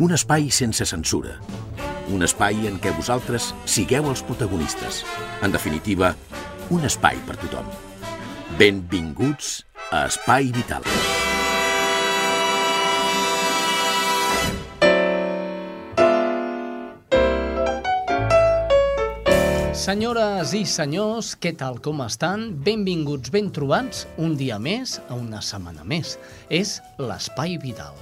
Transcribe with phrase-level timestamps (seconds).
[0.00, 1.34] Un espai sense censura.
[2.08, 5.02] Un espai en què vosaltres sigueu els protagonistes.
[5.44, 6.14] En definitiva,
[6.72, 7.68] un espai per tothom.
[8.56, 9.58] Benvinguts
[9.92, 10.86] a Espai Vital.
[19.82, 22.48] Senyores i senyors, què tal, com estan?
[22.64, 26.16] Benvinguts, ben trobats, un dia més, a una setmana més.
[26.48, 27.98] És l'Espai Vital.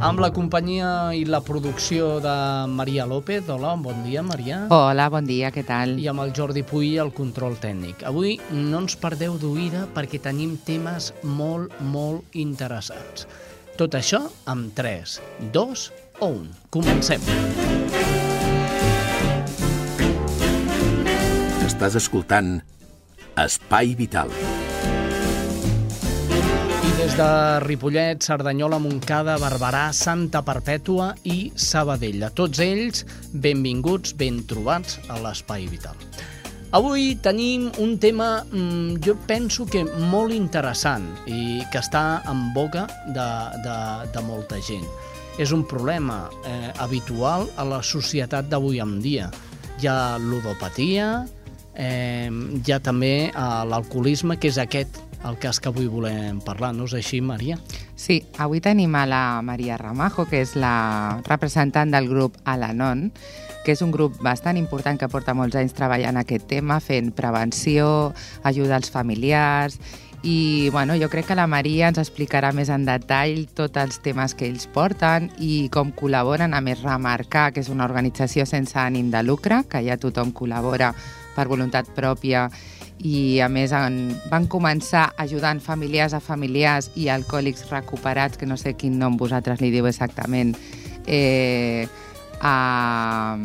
[0.00, 2.32] Amb la companyia i la producció de
[2.72, 3.44] Maria López.
[3.52, 4.62] Hola, bon dia, Maria.
[4.72, 5.98] Hola, bon dia, què tal?
[6.00, 8.00] I amb el Jordi Puy, el control tècnic.
[8.08, 13.26] Avui no ens perdeu d'oïda perquè tenim temes molt, molt interessants.
[13.76, 15.18] Tot això amb 3,
[15.52, 15.84] 2
[16.24, 16.48] o 1.
[16.72, 17.28] Comencem.
[21.68, 22.56] Estàs escoltant
[23.36, 24.32] Espai Vital.
[24.32, 24.59] I
[27.00, 32.26] des de Ripollet, Cerdanyola, Montcada, Barberà, Santa Perpètua i Sabadell.
[32.26, 35.96] A tots ells, benvinguts, ben trobats a l'Espai Vital.
[36.76, 42.84] Avui tenim un tema, mmm, jo penso que molt interessant i que està en boca
[43.08, 43.28] de,
[43.64, 43.80] de,
[44.12, 44.84] de molta gent.
[45.40, 49.30] És un problema eh, habitual a la societat d'avui en dia.
[49.80, 51.12] Hi ha ludopatia,
[51.72, 56.72] eh, hi ha també eh, l'alcoholisme, que és aquest el cas que avui volem parlar,
[56.74, 57.58] no és així, Maria?
[57.96, 63.10] Sí, avui tenim a la Maria Ramajo, que és la representant del grup Alanon,
[63.64, 68.14] que és un grup bastant important que porta molts anys treballant aquest tema, fent prevenció,
[68.48, 69.76] ajuda als familiars
[70.22, 74.34] i bueno, jo crec que la Maria ens explicarà més en detall tots els temes
[74.36, 79.08] que ells porten i com col·laboren, a més remarcar que és una organització sense ànim
[79.10, 80.92] de lucre, que ja tothom col·labora
[81.36, 82.50] per voluntat pròpia
[83.00, 88.58] i a més en, van començar ajudant familiars a familiars i alcohòlics recuperats, que no
[88.60, 90.52] sé quin nom vosaltres li diu exactament,
[91.06, 91.88] eh,
[92.40, 93.38] a,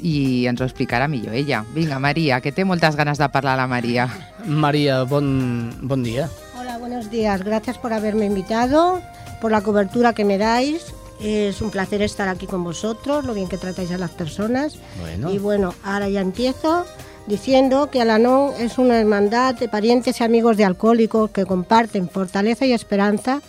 [0.00, 1.62] i ens ho explicarà millor ella.
[1.74, 4.08] Vinga, Maria, que té moltes ganes de parlar la Maria.
[4.44, 6.28] Maria, bon, bon dia.
[6.58, 7.42] Hola, buenos días.
[7.42, 9.00] Gracias por haberme invitado,
[9.40, 10.92] por la cobertura que me dais.
[11.20, 14.78] Es un placer estar aquí con vosotros, lo bien que tratáis a las personas.
[15.00, 15.30] Bueno.
[15.30, 16.84] Y bueno, ahora ya empiezo
[17.26, 22.66] diciendo que Alanón es una hermandad de parientes y amigos de alcohólicos que comparten fortaleza
[22.66, 23.42] y esperanza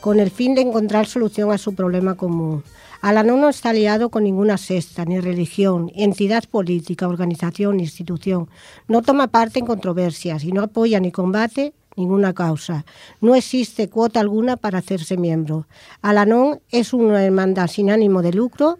[0.00, 2.62] con el fin de encontrar solución a su problema común.
[3.02, 8.48] Alanón no está aliado con ninguna secta, ni religión, entidad política, organización, institución.
[8.88, 12.84] No toma parte en controversias y no apoya ni combate ninguna causa.
[13.20, 15.66] No existe cuota alguna para hacerse miembro.
[16.02, 18.78] Alanón es una hermandad sin ánimo de lucro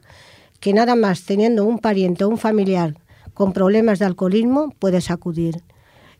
[0.60, 2.94] que nada más teniendo un pariente o un familiar
[3.36, 5.62] con problemas de alcoholismo puedes acudir.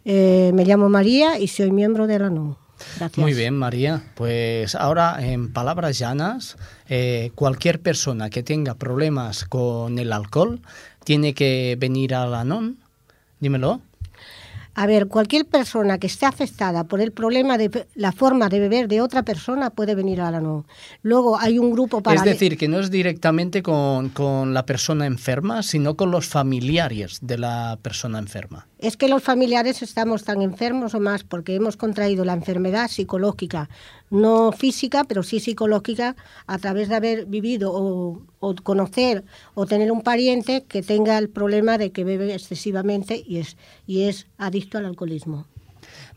[0.05, 2.59] Eh, me llamo María y soy miembro de Alanón.
[2.99, 3.17] Gracias.
[3.17, 4.03] Muy bien, María.
[4.15, 6.59] Pues ahora, en palabras llanas,
[6.91, 10.61] eh, cualquier persona que tenga problemas con el alcohol
[11.05, 12.77] tiene que venir a Alanón.
[13.41, 13.81] Dímelo.
[14.79, 18.89] A ver, cualquier persona que esté afectada por el problema de la forma de beber
[18.89, 20.67] de otra persona puede venir a Alanón.
[21.01, 22.17] Luego hay un grupo para...
[22.17, 27.21] Es decir, que no es directamente con, con la persona enferma, sino con los familiares
[27.23, 28.67] de la persona enferma.
[28.79, 33.71] Es que los familiares estamos tan enfermos o más porque hemos contraído la enfermedad psicológica,
[34.11, 36.15] no física, pero sí psicológica,
[36.47, 38.23] a través de haber vivido o,
[38.63, 43.57] conocer o tener un pariente que tenga el problema de que bebe excesivamente y es,
[43.87, 45.47] y es adicto al alcoholismo.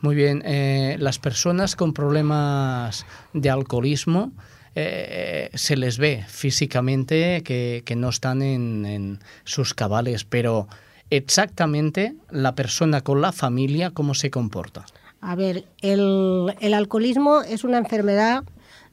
[0.02, 4.34] Muy bien, eh, las personas con problemas de alcoholismo
[4.76, 10.68] eh, se les ve físicamente que, que no están en, en sus cabales, pero
[11.10, 14.86] exactamente la persona con la familia, ¿cómo se comporta?
[15.22, 18.44] A ver, el, el alcoholismo es una enfermedad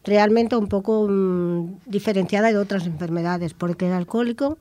[0.06, 4.58] realmente un poco mmm, diferenciada de otras enfermedades, porque el alcohólico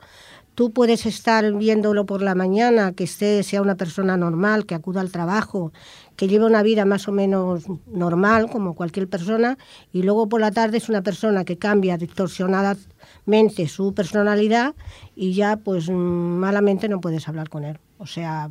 [0.54, 5.00] tú puedes estar viéndolo por la mañana, que esté, sea una persona normal, que acuda
[5.00, 5.72] al trabajo,
[6.16, 9.58] que lleve una vida más o menos normal, como cualquier persona,
[9.92, 14.74] y luego por la tarde es una persona que cambia distorsionadamente su personalidad
[15.14, 17.78] y ya pues malamente no puedes hablar con él.
[17.98, 18.50] O sea,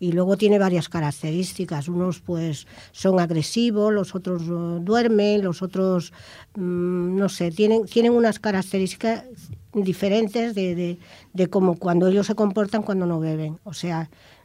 [0.00, 1.88] y luego tiene varias características.
[1.88, 6.12] Unos pues son agresivos, los otros uh, duermen, los otros,
[6.54, 9.24] mm, no sé, tienen, tienen unas características
[9.72, 10.98] diferentes de, de,
[11.32, 13.58] de como cuando ellos se comportan cuando no beben.
[13.64, 14.37] O sea, mm,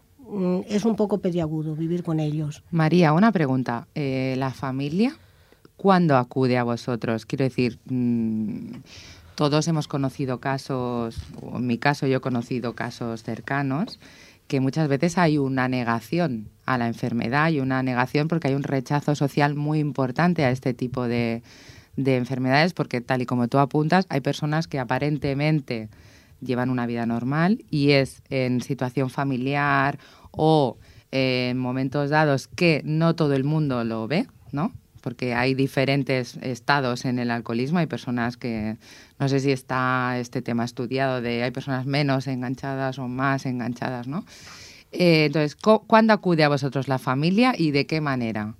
[0.67, 2.63] es un poco pediagudo vivir con ellos.
[2.71, 3.87] María, una pregunta.
[3.95, 5.15] Eh, ¿La familia
[5.77, 7.25] cuándo acude a vosotros?
[7.25, 8.75] Quiero decir, mmm,
[9.35, 13.99] todos hemos conocido casos, o en mi caso yo he conocido casos cercanos,
[14.47, 18.63] que muchas veces hay una negación a la enfermedad y una negación porque hay un
[18.63, 21.41] rechazo social muy importante a este tipo de,
[21.95, 25.89] de enfermedades, porque tal y como tú apuntas, hay personas que aparentemente
[26.41, 29.97] llevan una vida normal y es en situación familiar
[30.35, 30.77] o
[31.11, 34.73] en momentos dados que no todo el mundo lo ve, ¿no?
[35.01, 38.77] Porque hay diferentes estados en el alcoholismo, hay personas que,
[39.19, 44.07] no sé si está este tema estudiado, de hay personas menos enganchadas o más enganchadas,
[44.07, 44.25] ¿no?
[44.91, 48.55] Eh, entonces, ¿cuándo acude a vosotros la familia y de qué manera?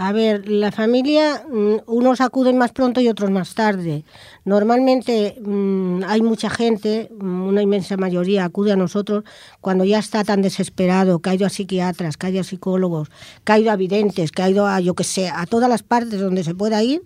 [0.00, 4.04] A ver, la familia, mm, unos acuden más pronto y otros más tarde.
[4.44, 9.24] Normalmente mmm, hay mucha gente, mm, una inmensa mayoría acude a nosotros
[9.60, 13.08] cuando ya está tan desesperado, que ha ido a psiquiatras, que ha ido a psicólogos,
[13.42, 15.82] que ha ido a videntes, que ha ido a, yo que sé, a todas las
[15.82, 17.02] partes donde se pueda ir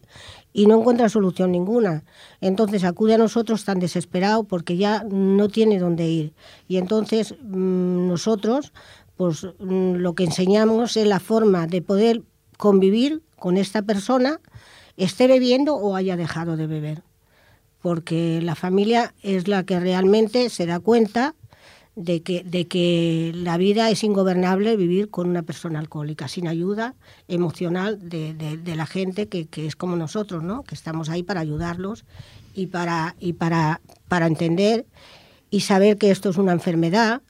[0.52, 2.04] y no encuentra solución ninguna.
[2.42, 6.34] Entonces acude a nosotros tan desesperado porque ya no tiene dónde ir.
[6.68, 8.74] Y entonces nosotros,
[9.16, 12.22] pues lo que enseñamos es la forma de poder
[12.62, 14.38] convivir con esta persona,
[14.96, 17.02] esté bebiendo o haya dejado de beber.
[17.80, 21.34] Porque la familia es la que realmente se da cuenta
[21.96, 26.94] de que, de que la vida es ingobernable vivir con una persona alcohólica, sin ayuda
[27.26, 30.62] emocional de, de, la gente que, que, es como nosotros, ¿no?
[30.62, 32.04] que estamos ahí para ayudarlos
[32.54, 34.86] y para, y para, para entender
[35.50, 37.22] y saber que esto es una enfermedad,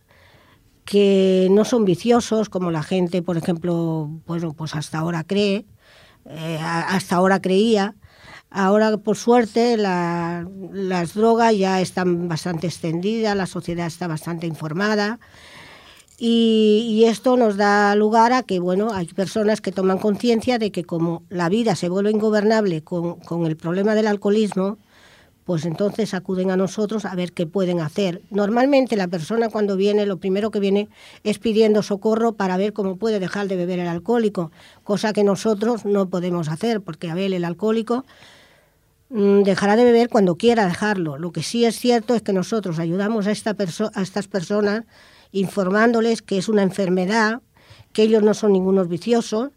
[0.85, 5.67] que no son viciosos como la gente, por ejemplo, bueno, pues hasta ahora cree,
[6.27, 7.95] eh, hasta ahora creía.
[8.51, 15.19] Ahora, por suerte, la, las drogas ya están bastante extendidas, la sociedad está bastante informada
[16.19, 20.71] y, y, esto nos da lugar a que, bueno, hay personas que toman conciencia de
[20.71, 24.79] que como la vida se vuelve ingobernable con, con el problema del alcoholismo,
[25.53, 28.23] pues entonces acuden a nosotros a ver qué pueden hacer.
[28.31, 30.89] Normalmente la persona cuando viene, lo primero que viene
[31.25, 34.51] es pidiendo socorro para ver cómo puede dejar de beber el alcohólico,
[34.83, 38.07] cosa que nosotros no podemos hacer, porque a ver, el alcohólico
[39.11, 41.19] mmm, dejará de beber cuando quiera dejarlo.
[41.19, 44.85] Lo que sí es cierto es que nosotros ayudamos a, esta a estas personas
[45.33, 47.43] informándoles que es una enfermedad,
[47.93, 49.51] que ellos no son ningunos viciosos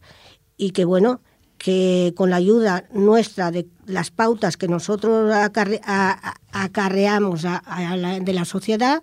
[0.57, 1.21] y que, bueno,
[1.57, 7.97] que con la ayuda nuestra de las pautas que nosotros acarre, a, acarreamos a, a
[7.97, 9.01] la, de la sociedad,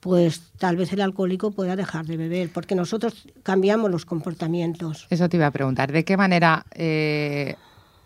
[0.00, 5.06] pues tal vez el alcohólico pueda dejar de beber, porque nosotros cambiamos los comportamientos.
[5.10, 7.56] Eso te iba a preguntar, ¿de qué manera eh,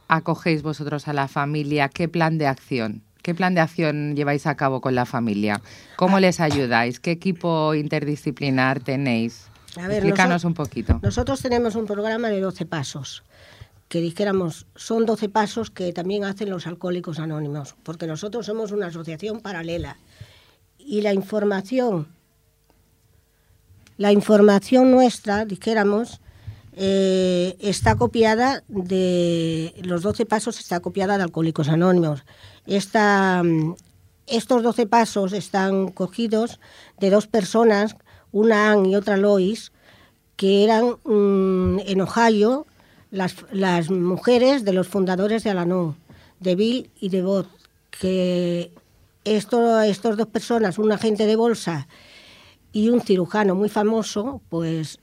[0.08, 1.88] acogéis vosotros a la familia?
[1.88, 3.02] ¿Qué plan de acción?
[3.23, 5.61] ¿Qué plan de acción lleváis a cabo con la familia?
[5.96, 6.20] ¿Cómo ah.
[6.20, 7.00] les ayudáis?
[7.00, 9.49] ¿Qué equipo interdisciplinar tenéis?
[9.76, 10.99] A ver, Explícanos un poquito.
[11.02, 13.23] Nosotros tenemos un programa de 12 pasos
[13.90, 18.87] que dijéramos, son 12 pasos que también hacen los alcohólicos anónimos, porque nosotros somos una
[18.87, 19.98] asociación paralela.
[20.78, 22.06] Y la información,
[23.96, 26.20] la información nuestra, dijéramos,
[26.75, 32.23] eh, está copiada de, los 12 pasos está copiada de Alcohólicos Anónimos.
[32.66, 33.42] Esta,
[34.28, 36.61] estos 12 pasos están cogidos
[37.00, 37.97] de dos personas,
[38.30, 39.73] una Ann y otra Lois,
[40.37, 42.68] que eran mmm, en Ohio,
[43.11, 45.97] las, las mujeres de los fundadores de Alanon,
[46.38, 47.49] de Bill y de Bot,
[47.90, 48.73] que
[49.25, 51.88] esto, estos dos personas, un agente de bolsa
[52.73, 54.99] y un cirujano muy famoso, pues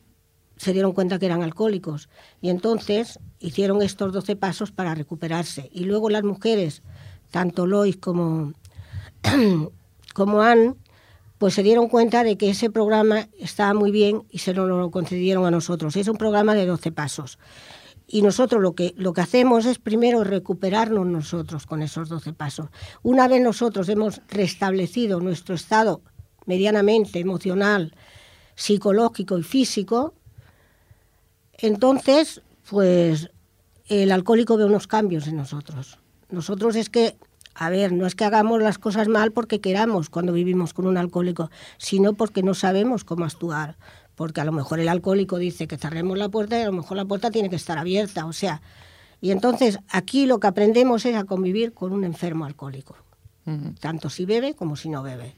[0.56, 2.10] se dieron cuenta que eran alcohólicos
[2.42, 5.70] y entonces hicieron estos 12 pasos para recuperarse.
[5.72, 6.82] Y luego las mujeres,
[7.30, 8.54] tanto Lois como,
[10.14, 10.74] como Anne,
[11.38, 15.46] pues se dieron cuenta de que ese programa estaba muy bien y se lo concedieron
[15.46, 15.96] a nosotros.
[15.96, 17.38] Es un programa de 12 pasos.
[18.08, 22.68] Y nosotros lo que, lo que hacemos es primero recuperarnos nosotros con esos 12 pasos.
[23.04, 26.02] Una vez nosotros hemos restablecido nuestro estado
[26.46, 27.94] medianamente emocional,
[28.56, 30.14] psicológico y físico,
[31.58, 33.30] entonces, pues
[33.88, 36.00] el alcohólico ve unos cambios en nosotros.
[36.30, 37.18] Nosotros es que,
[37.56, 40.98] a ver, no es que hagamos las cosas mal porque queramos cuando vivimos con un
[40.98, 43.78] alcohólico, sino porque no sabemos cómo actuar
[44.18, 46.98] porque a lo mejor el alcohólico dice que cerremos la puerta y a lo mejor
[46.98, 48.62] la puerta tiene que estar abierta, o sea,
[49.22, 52.98] y entonces aquí lo que aprendemos es a convivir con un enfermo alcohólico,
[53.46, 53.80] uh -huh.
[53.80, 55.36] tanto si bebe como si no bebe.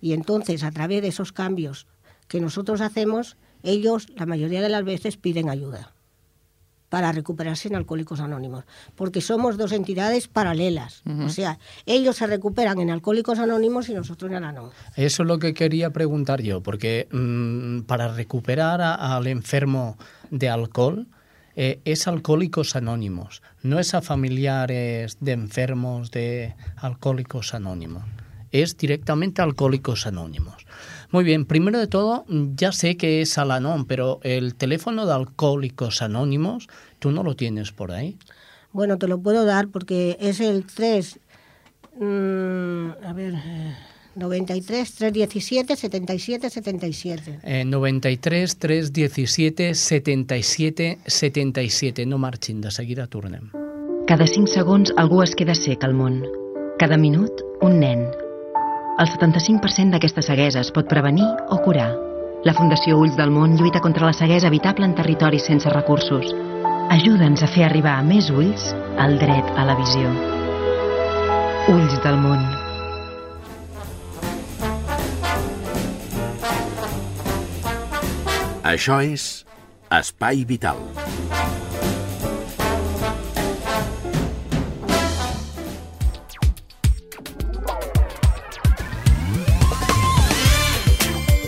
[0.00, 1.86] Y entonces a través de esos cambios
[2.28, 5.92] que nosotros hacemos, ellos la mayoría de las veces piden ayuda
[6.90, 8.64] para recuperarse en Alcohólicos Anónimos,
[8.96, 11.02] porque somos dos entidades paralelas.
[11.06, 11.26] Uh -huh.
[11.26, 14.74] O sea, ellos se recuperan en Alcohólicos Anónimos y nosotros en Anónimos.
[14.96, 19.96] Eso es lo que quería preguntar yo, porque mmm, para recuperar a, al enfermo
[20.30, 21.06] de alcohol
[21.56, 28.04] eh, es Alcohólicos Anónimos, no es a familiares de enfermos de Alcohólicos Anónimos,
[28.50, 30.66] es directamente Alcohólicos Anónimos.
[31.12, 36.02] Muy bien, primero de todo, ya sé que es Alanon, pero el teléfono de Alcohólicos
[36.02, 36.68] Anónimos,
[37.00, 38.16] ¿tú no lo tienes por ahí?
[38.72, 41.18] Bueno, te lo puedo dar porque es el 3,
[41.98, 43.76] mmm, a ver, eh,
[44.14, 47.40] 93 317 77 77.
[47.42, 52.06] Eh, 93 317 77 77.
[52.06, 53.50] No marxin, de seguida tornem.
[54.06, 56.24] Cada 5 segons algú es queda sec al món.
[56.78, 57.30] Cada minut,
[57.62, 58.29] un nen.
[59.00, 61.88] El 75% d'aquesta ceguesa es pot prevenir o curar.
[62.44, 66.34] La Fundació Ulls del Món lluita contra la ceguesa evitable en territoris sense recursos.
[66.92, 68.66] Ajuda'ns a fer arribar a més ulls
[69.00, 70.12] el dret a la visió.
[71.72, 72.44] Ulls del Món.
[78.74, 79.30] Això és
[80.02, 80.84] Espai Vital.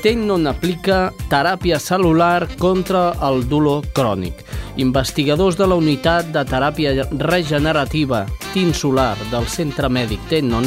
[0.02, 4.40] Tennon aplica teràpia celular contra el dolor crònic.
[4.82, 10.66] Investigadors de la unitat de teràpia regenerativa tinsular del Centre Mèdic Tennon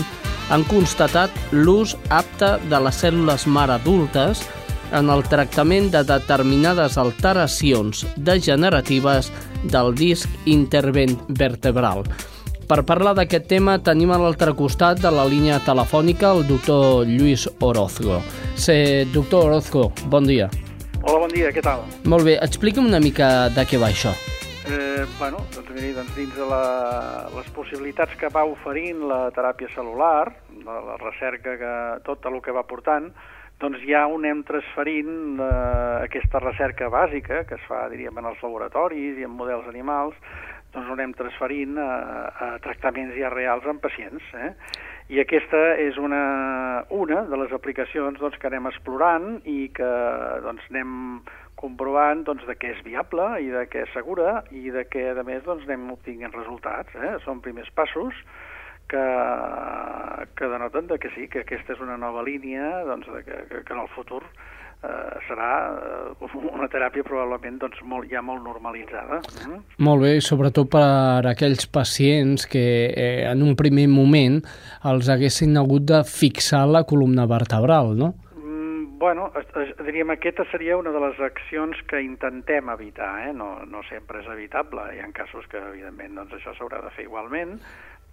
[0.56, 4.46] han constatat l'ús apte de les cèl·lules mare adultes
[4.96, 9.34] en el tractament de determinades alteracions degeneratives
[9.68, 12.06] del disc intervertebral.
[12.66, 17.44] Per parlar d'aquest tema tenim a l'altre costat de la línia telefònica el doctor Lluís
[17.62, 18.18] Orozco.
[18.58, 20.48] Sí, doctor Orozco, bon dia.
[21.04, 21.84] Hola, bon dia, què tal?
[22.10, 24.16] Molt bé, explica'm una mica de què va això.
[24.66, 26.64] Eh, bueno, doncs, miri, doncs dins de la,
[27.36, 30.34] les possibilitats que va oferint la teràpia celular,
[30.66, 31.74] la, la recerca, que
[32.10, 33.12] tot el que va portant,
[33.62, 38.42] doncs ja ho anem transferint eh, aquesta recerca bàsica que es fa, diríem, en els
[38.42, 40.18] laboratoris i en models animals,
[40.76, 41.90] doncs ho anem transferint a,
[42.36, 44.28] a tractaments ja reals en pacients.
[44.36, 44.52] Eh?
[45.16, 49.92] I aquesta és una, una de les aplicacions doncs, que anem explorant i que
[50.46, 51.22] doncs, anem
[51.56, 55.24] comprovant doncs, de què és viable i de què és segura i de què, a
[55.24, 56.98] més, doncs, anem obtinguent resultats.
[57.00, 57.16] Eh?
[57.24, 58.18] Són primers passos
[58.92, 59.06] que,
[60.38, 63.64] que denoten de que sí, que aquesta és una nova línia doncs, de que, que,
[63.66, 64.22] que en el futur
[64.86, 69.22] eh, serà eh, una teràpia probablement doncs, molt, ja molt normalitzada.
[69.46, 69.62] Mm?
[69.86, 74.42] Molt bé, sobretot per aquells pacients que eh, en un primer moment
[74.86, 78.14] els haguessin hagut de fixar la columna vertebral, no?
[78.36, 79.32] Mm, bueno,
[79.84, 83.34] diríem, aquesta seria una de les accions que intentem evitar, eh?
[83.34, 87.10] no, no sempre és evitable, hi ha casos que, evidentment, doncs, això s'haurà de fer
[87.10, 87.58] igualment,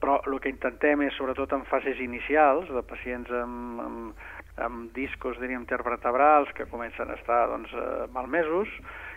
[0.03, 4.25] però el que intentem és, sobretot en fases inicials, de pacients amb, amb,
[4.61, 8.69] amb discos, diríem, intervertebrals que comencen a estar doncs, eh, malmesos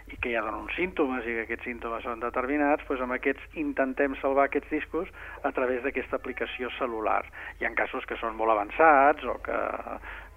[0.07, 3.59] i que ja donen uns símptomes i que aquests símptomes són determinats, doncs amb aquests
[3.59, 5.11] intentem salvar aquests discos
[5.43, 7.23] a través d'aquesta aplicació celular.
[7.59, 9.61] Hi ha casos que són molt avançats o que,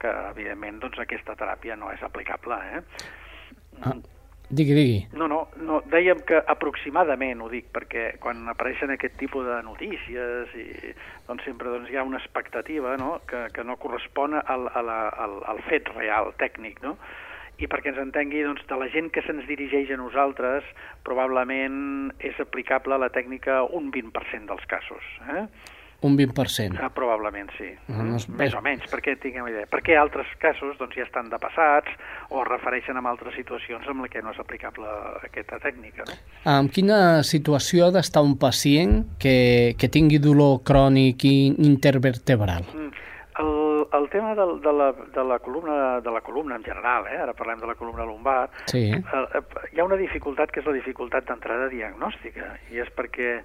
[0.03, 2.59] que evidentment, doncs, aquesta teràpia no és aplicable.
[2.73, 2.83] Eh?
[3.85, 3.99] Ah.
[4.49, 5.01] Digui, digui.
[5.13, 10.55] No, no, no, dèiem que aproximadament ho dic, perquè quan apareixen aquest tipus de notícies
[10.57, 10.67] i
[11.29, 13.19] doncs sempre doncs, hi ha una expectativa no?
[13.29, 16.97] Que, que no correspon al, al, al, al fet real, tècnic, no?
[17.59, 20.67] i perquè ens entengui, doncs, de la gent que se'ns dirigeix a nosaltres,
[21.07, 25.09] probablement és aplicable la tècnica un 20% dels casos.
[25.35, 25.43] Eh?
[26.01, 26.79] Un 20%.
[26.79, 28.29] Ah, probablement sí, uh -huh.
[28.39, 29.67] més o menys, perquè tinguem idea.
[29.67, 31.91] Perquè altres casos doncs, ja estan depassats
[32.29, 34.87] o es refereixen a altres situacions amb la que no és aplicable
[35.25, 36.05] aquesta tècnica.
[36.07, 36.15] No?
[36.59, 42.63] En quina situació ha d'estar un pacient que, que tingui dolor crònic i intervertebral?
[42.75, 42.89] Mm.
[43.39, 47.19] El, el tema de, de, la, de, la columna, de la columna en general, eh?
[47.23, 48.91] ara parlem de la columna lumbar, sí.
[48.91, 53.43] eh, hi ha una dificultat que és la dificultat d'entrada diagnòstica, i és perquè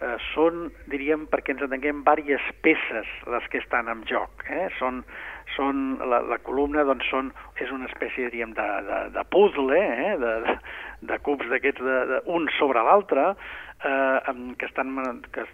[0.00, 4.46] eh, són, diríem, perquè ens entenguem, diverses peces les que estan en joc.
[4.50, 4.68] Eh?
[4.78, 5.02] Són,
[5.56, 7.30] són la, la columna doncs, són,
[7.62, 10.16] és una espècie, diríem, de, de, de puzzle, eh?
[10.22, 10.56] de, de,
[11.12, 13.32] de cubs d'aquests, un sobre l'altre,
[13.84, 15.44] eh, que, estan, que,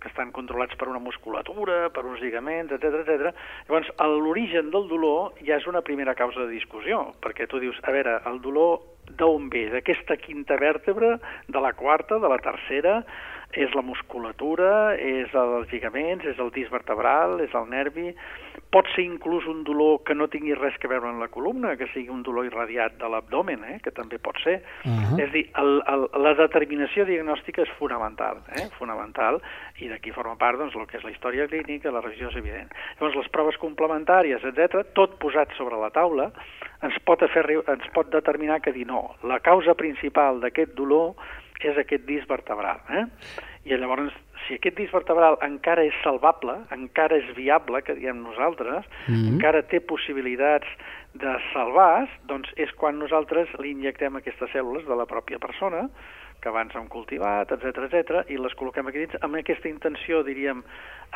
[0.00, 3.32] que estan controlats per una musculatura, per uns lligaments, etc etc.
[3.68, 7.94] Llavors, l'origen del dolor ja és una primera causa de discussió, perquè tu dius, a
[7.94, 8.80] veure, el dolor
[9.16, 9.68] d'on ve?
[9.70, 11.16] D'aquesta quinta vèrtebra,
[11.48, 13.00] de la quarta, de la tercera,
[13.54, 18.12] és la musculatura, és els lligaments, és el disc vertebral, és el nervi...
[18.72, 21.86] pot ser inclús un dolor que no tingui res que veure amb la columna, que
[21.92, 23.76] sigui un dolor irradiat de l'abdomen, eh?
[23.80, 24.56] que també pot ser.
[24.84, 25.20] Uh -huh.
[25.22, 28.66] És a dir, el, el, la determinació diagnòstica és fonamental, eh?
[28.76, 29.40] fonamental,
[29.78, 32.68] i d'aquí forma part doncs, el que és la història clínica, la revisió és evident.
[32.98, 36.32] Llavors, les proves complementàries, etc, tot posat sobre la taula,
[36.82, 41.14] ens pot, fer, ens pot determinar que dir no, la causa principal d'aquest dolor
[41.64, 42.80] és aquest disc vertebral.
[42.90, 43.04] Eh?
[43.66, 44.14] I llavors
[44.46, 49.32] si aquest disc vertebral encara és salvable, encara és viable, que diem nosaltres, mm -hmm.
[49.34, 50.66] encara té possibilitats
[51.14, 55.88] de salvar, doncs és quan nosaltres li injectem aquestes cèl·lules de la pròpia persona,
[56.40, 60.62] que abans hem cultivat, etc etc i les col·loquem aquí dins amb aquesta intenció, diríem,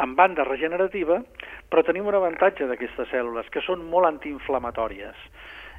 [0.01, 1.23] en banda regenerativa,
[1.69, 5.17] però tenim un avantatge d'aquestes cèl·lules, que són molt antiinflamatòries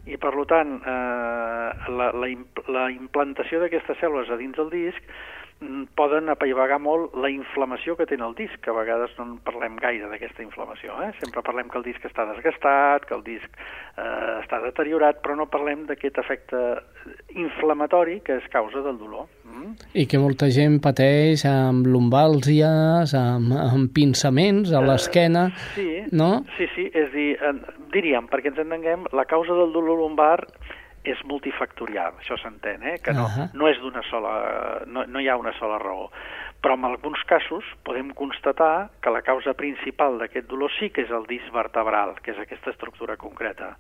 [0.10, 2.30] i per tant eh, la, la,
[2.74, 5.14] la implantació d'aquestes cèl·lules a dins del disc
[5.96, 9.76] poden apaivagar molt la inflamació que té el disc, que a vegades no en parlem
[9.82, 10.96] gaire d'aquesta inflamació.
[11.06, 11.12] Eh?
[11.20, 13.62] Sempre parlem que el disc està desgastat, que el disc
[13.98, 16.64] eh, està deteriorat, però no parlem d'aquest efecte
[17.38, 19.30] inflamatori que és causa del dolor.
[19.46, 19.76] Mm?
[20.02, 25.88] I que molta gent pateix amb lumbàlgies, amb, amb pinçaments a eh, l'esquena, uh, sí,
[26.10, 26.32] no?
[26.58, 27.30] Sí, sí, és dir,
[27.94, 30.40] diríem, perquè ens entenguem, la causa del dolor lumbar
[31.04, 33.00] és multifactorial, això s'entén, eh?
[33.04, 33.50] que no, uh -huh.
[33.54, 36.12] no és d'una sola, no, no hi ha una sola raó.
[36.62, 41.10] Però en alguns casos podem constatar que la causa principal d'aquest dolor sí que és
[41.10, 43.78] el disc vertebral, que és aquesta estructura concreta.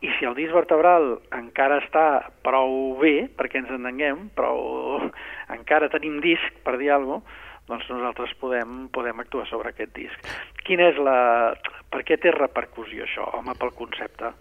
[0.00, 5.10] I si el disc vertebral encara està prou bé, perquè ens entenguem, però
[5.58, 10.28] encara tenim disc, per dir alguna cosa, doncs nosaltres podem, podem actuar sobre aquest disc.
[10.66, 11.54] Quina és la...
[11.92, 13.24] Per què té repercussió això?
[13.38, 14.34] Home, pel concepte.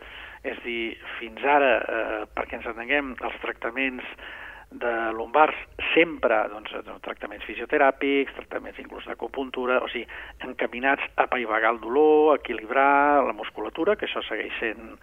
[0.43, 4.07] És dir, fins ara, eh, perquè ens entenguem, els tractaments
[4.73, 5.55] de lumbars
[5.93, 6.73] sempre, doncs,
[7.05, 10.07] tractaments fisioteràpics, tractaments inclús d'acupuntura, o sigui,
[10.47, 14.95] encaminats a paivagar el dolor, a equilibrar la musculatura, que això segueix sent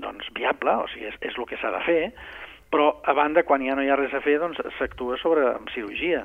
[0.00, 2.00] doncs, viable, o sigui, és, és el que s'ha de fer,
[2.72, 5.70] però a banda, quan ja no hi ha res a fer, doncs s'actua sobre amb
[5.76, 6.24] cirurgia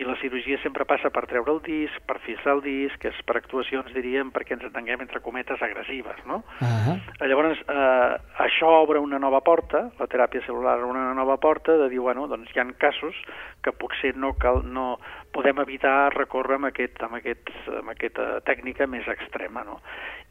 [0.00, 3.18] i la cirurgia sempre passa per treure el disc, per fixar el disc, que és
[3.28, 6.40] per actuacions, diríem, perquè ens entenguem entre cometes agressives, no?
[6.60, 6.96] Uh -huh.
[7.28, 8.12] Llavors, eh,
[8.46, 12.48] això obre una nova porta, la teràpia celular una nova porta de dir, bueno, doncs
[12.54, 13.14] hi ha casos
[13.62, 14.98] que potser no, cal, no
[15.34, 19.78] podem evitar recórrer amb, aquest, amb, aquest, amb aquesta tècnica més extrema, no?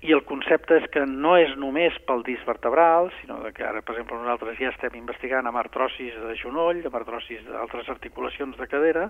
[0.03, 3.95] I el concepte és que no és només pel disc vertebral, sinó que ara, per
[3.95, 9.09] exemple, nosaltres ja estem investigant amb artrosis de genoll, amb artrosis d'altres articulacions de cadera,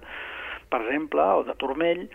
[0.69, 2.07] per exemple, o de turmell,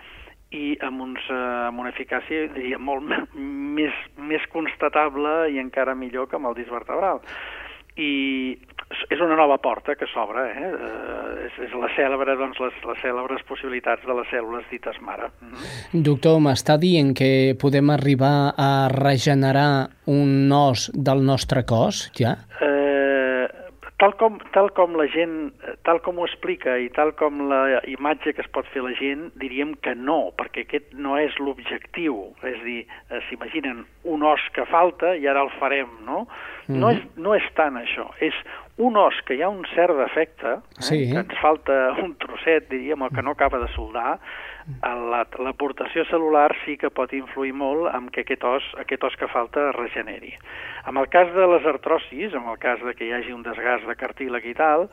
[0.55, 3.07] i amb, uns, eh, amb una eficàcia diria, molt
[3.79, 7.23] més, més constatable i encara millor que amb el disc vertebral.
[7.95, 8.13] I
[9.11, 10.69] és una nova porta que s'obre, eh?
[10.69, 15.31] eh és, és la cèlebre, doncs, les, les cèlebres possibilitats de les cèl·lules dites mare.
[15.41, 16.03] Mm -hmm.
[16.09, 22.37] Doctor, m'està dient que podem arribar a regenerar un os del nostre cos, ja?
[22.61, 23.49] Eh,
[23.99, 28.33] tal com, tal com la gent, tal com ho explica i tal com la imatge
[28.35, 32.35] que es pot fer la gent, diríem que no, perquè aquest no és l'objectiu.
[32.43, 36.27] És dir, eh, s'imaginen un os que falta i ara el farem, no?
[36.67, 36.81] Mm -hmm.
[36.81, 38.35] no, és, no és tant això, és
[38.77, 40.99] un os que hi ha un cert defecte, eh, sí.
[41.13, 44.19] que ens falta un trosset, diríem, el que no acaba de soldar,
[45.45, 49.69] l'aportació celular sí que pot influir molt en que aquest os, aquest os que falta
[49.69, 50.33] es regeneri.
[50.89, 53.87] En el cas de les artrosis, en el cas de que hi hagi un desgast
[53.87, 54.89] de cartílag i tal,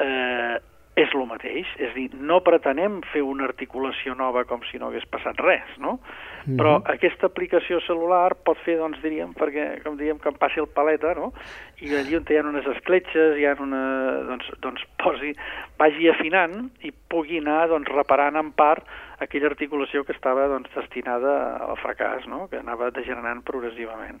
[0.00, 0.56] eh,
[0.96, 5.08] és el mateix, és dir, no pretenem fer una articulació nova com si no hagués
[5.08, 5.98] passat res, no?
[6.44, 6.58] Mm -hmm.
[6.58, 10.66] Però aquesta aplicació celular pot fer, doncs, diríem, perquè, com diríem, que em passi el
[10.66, 11.32] paleta, no?
[11.80, 13.82] I allí on hi ha unes escletxes, hi ha una...
[14.26, 15.34] doncs, doncs posi,
[15.78, 18.84] vagi afinant i pugui anar, doncs, reparant en part
[19.24, 22.46] aquella articulació que estava doncs, destinada al fracàs, no?
[22.50, 24.20] que anava degenerant progressivament.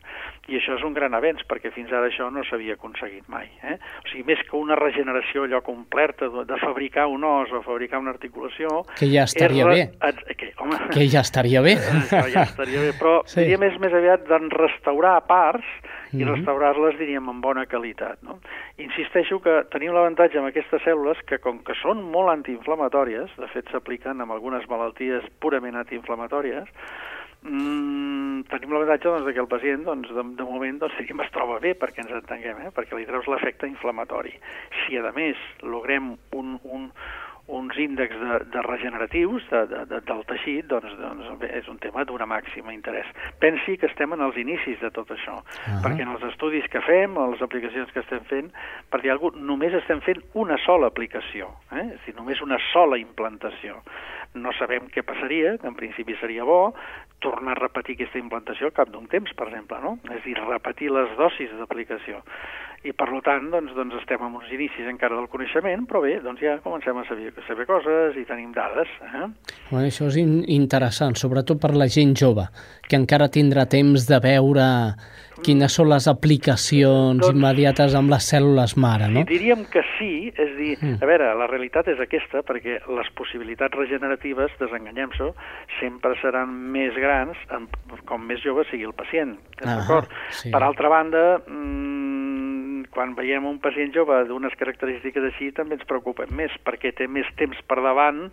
[0.50, 3.48] I això és un gran avenç, perquè fins ara això no s'havia aconseguit mai.
[3.62, 3.78] Eh?
[4.02, 8.14] O sigui, més que una regeneració allò completa de, fabricar un os o fabricar una
[8.14, 8.82] articulació...
[8.98, 9.88] Que ja estaria re...
[10.00, 10.36] bé.
[10.38, 11.76] Que, home, que ja estaria bé.
[12.32, 13.42] Ja estaria bé, però sí.
[13.42, 15.68] diria més, més aviat d'en restaurar parts
[16.12, 16.34] i mm -hmm.
[16.34, 18.22] restaurar-les, diríem, amb bona qualitat.
[18.22, 18.38] No?
[18.76, 23.70] Insisteixo que tenim l'avantatge amb aquestes cèl·lules que, com que són molt antiinflamatòries, de fet
[23.70, 26.68] s'apliquen en algunes malalties purament antiinflamatòries,
[27.42, 31.58] mm, tenim l'avantatge doncs, que el pacient doncs, de, de moment doncs, diríem, es troba
[31.58, 32.70] bé perquè ens entenguem, eh?
[32.74, 34.34] perquè li treus l'efecte inflamatori.
[34.82, 36.90] Si a més logrem un, un,
[37.48, 42.04] uns índexs de, de regeneratius de, de, de, del teixit, doncs, doncs és un tema
[42.06, 43.08] d'una màxima interès.
[43.42, 45.82] Pensi que estem en els inicis de tot això, uh -huh.
[45.82, 48.52] perquè en els estudis que fem, o les aplicacions que estem fent,
[48.90, 51.94] per dir alguna cosa, només estem fent una sola aplicació, eh?
[51.94, 53.82] és dir, només una sola implantació.
[54.34, 56.74] no sabem què passaria, que en principi seria bo,
[57.20, 59.98] tornar a repetir aquesta implantació al cap d'un temps, per exemple, no?
[60.10, 62.22] És a dir, repetir les dosis d'aplicació.
[62.82, 66.42] I, per tant, doncs, doncs estem en uns inicis encara del coneixement, però bé, doncs
[66.42, 68.90] ja comencem a saber, a saber coses i tenim dades.
[69.06, 69.26] Eh?
[69.70, 72.48] Bueno, això és in interessant, sobretot per la gent jove,
[72.88, 74.66] que encara tindrà temps de veure
[75.42, 79.24] quines són les aplicacions doncs, immediates amb les cèl·lules mare, no?
[79.30, 80.98] Diríem que sí, és dir, mm.
[81.02, 85.32] a veure, la realitat és aquesta, perquè les possibilitats regeneratives, desenganyem-s'ho,
[85.78, 87.38] sempre seran més grans
[88.08, 90.10] com més jove sigui el pacient, ah, d'acord?
[90.34, 90.50] Sí.
[90.54, 92.21] Per altra banda, mmm,
[92.92, 97.28] quan veiem un pacient jove d'unes característiques així també ens preocupen més, perquè té més
[97.40, 98.28] temps per davant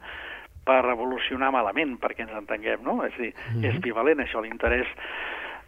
[0.68, 3.00] per evolucionar malament, perquè ens entenguem, no?
[3.06, 3.70] És dir, mm -hmm.
[3.70, 4.88] és bivalent això, l'interès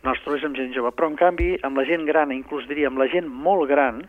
[0.04, 2.98] nostre és amb gent jove, però en canvi amb la gent gran, inclús diria amb
[2.98, 4.02] la gent molt gran,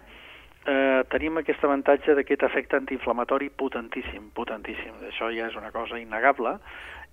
[0.67, 4.95] eh, tenim aquest avantatge d'aquest efecte antiinflamatori potentíssim, potentíssim.
[5.09, 6.59] Això ja és una cosa innegable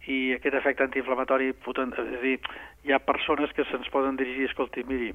[0.08, 2.40] i aquest efecte antiinflamatori potent, és a dir,
[2.86, 5.14] hi ha persones que se'ns poden dirigir, escolti, miri,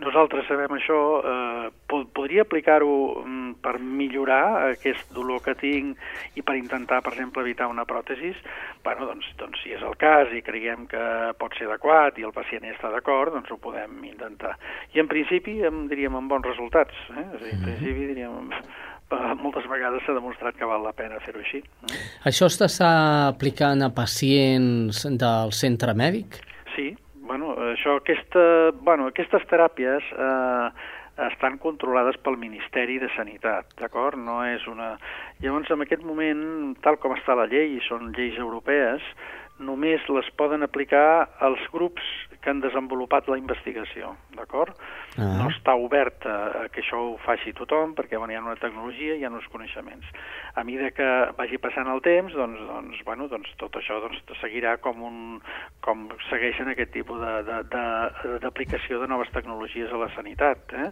[0.00, 1.68] nosaltres sabem això, eh,
[2.14, 5.98] podria aplicar-ho mm, per millorar aquest dolor que tinc
[6.38, 8.32] i per intentar, per exemple, evitar una pròtesi?
[8.82, 11.02] bueno, doncs, doncs si és el cas i creiem que
[11.38, 14.56] pot ser adequat i el pacient hi està d'acord, doncs ho podem intentar.
[14.94, 16.96] I en principi, em diríem, amb bons resultats.
[17.14, 17.26] Eh?
[17.36, 17.68] És a dir, en mhm.
[17.68, 18.50] principi, diríem,
[19.44, 21.62] moltes vegades s'ha demostrat que val la pena fer-ho així.
[21.62, 22.02] Eh?
[22.30, 22.92] Això s'està
[23.30, 26.40] aplicant a pacients del centre mèdic?
[26.74, 26.90] Sí,
[27.28, 28.42] bueno, això, aquesta,
[28.84, 30.68] bueno, aquestes teràpies eh,
[31.28, 34.16] estan controlades pel Ministeri de Sanitat, d'acord?
[34.16, 34.94] No és una...
[35.42, 36.42] Llavors, en aquest moment,
[36.84, 39.04] tal com està la llei, i són lleis europees,
[39.62, 42.02] només les poden aplicar els grups
[42.42, 44.74] que han desenvolupat la investigació, d'acord?
[45.16, 45.38] Uh -huh.
[45.38, 48.56] No està obert a, a que això ho faci tothom, perquè bueno, hi ha una
[48.56, 50.06] tecnologia i hi ha uns coneixements.
[50.54, 54.76] A mesura que vagi passant el temps, doncs, doncs, bueno, doncs tot això doncs, seguirà
[54.78, 55.40] com, un,
[55.80, 57.20] com segueixen aquest tipus
[58.40, 60.58] d'aplicació de, de, de noves tecnologies a la sanitat.
[60.72, 60.90] Eh?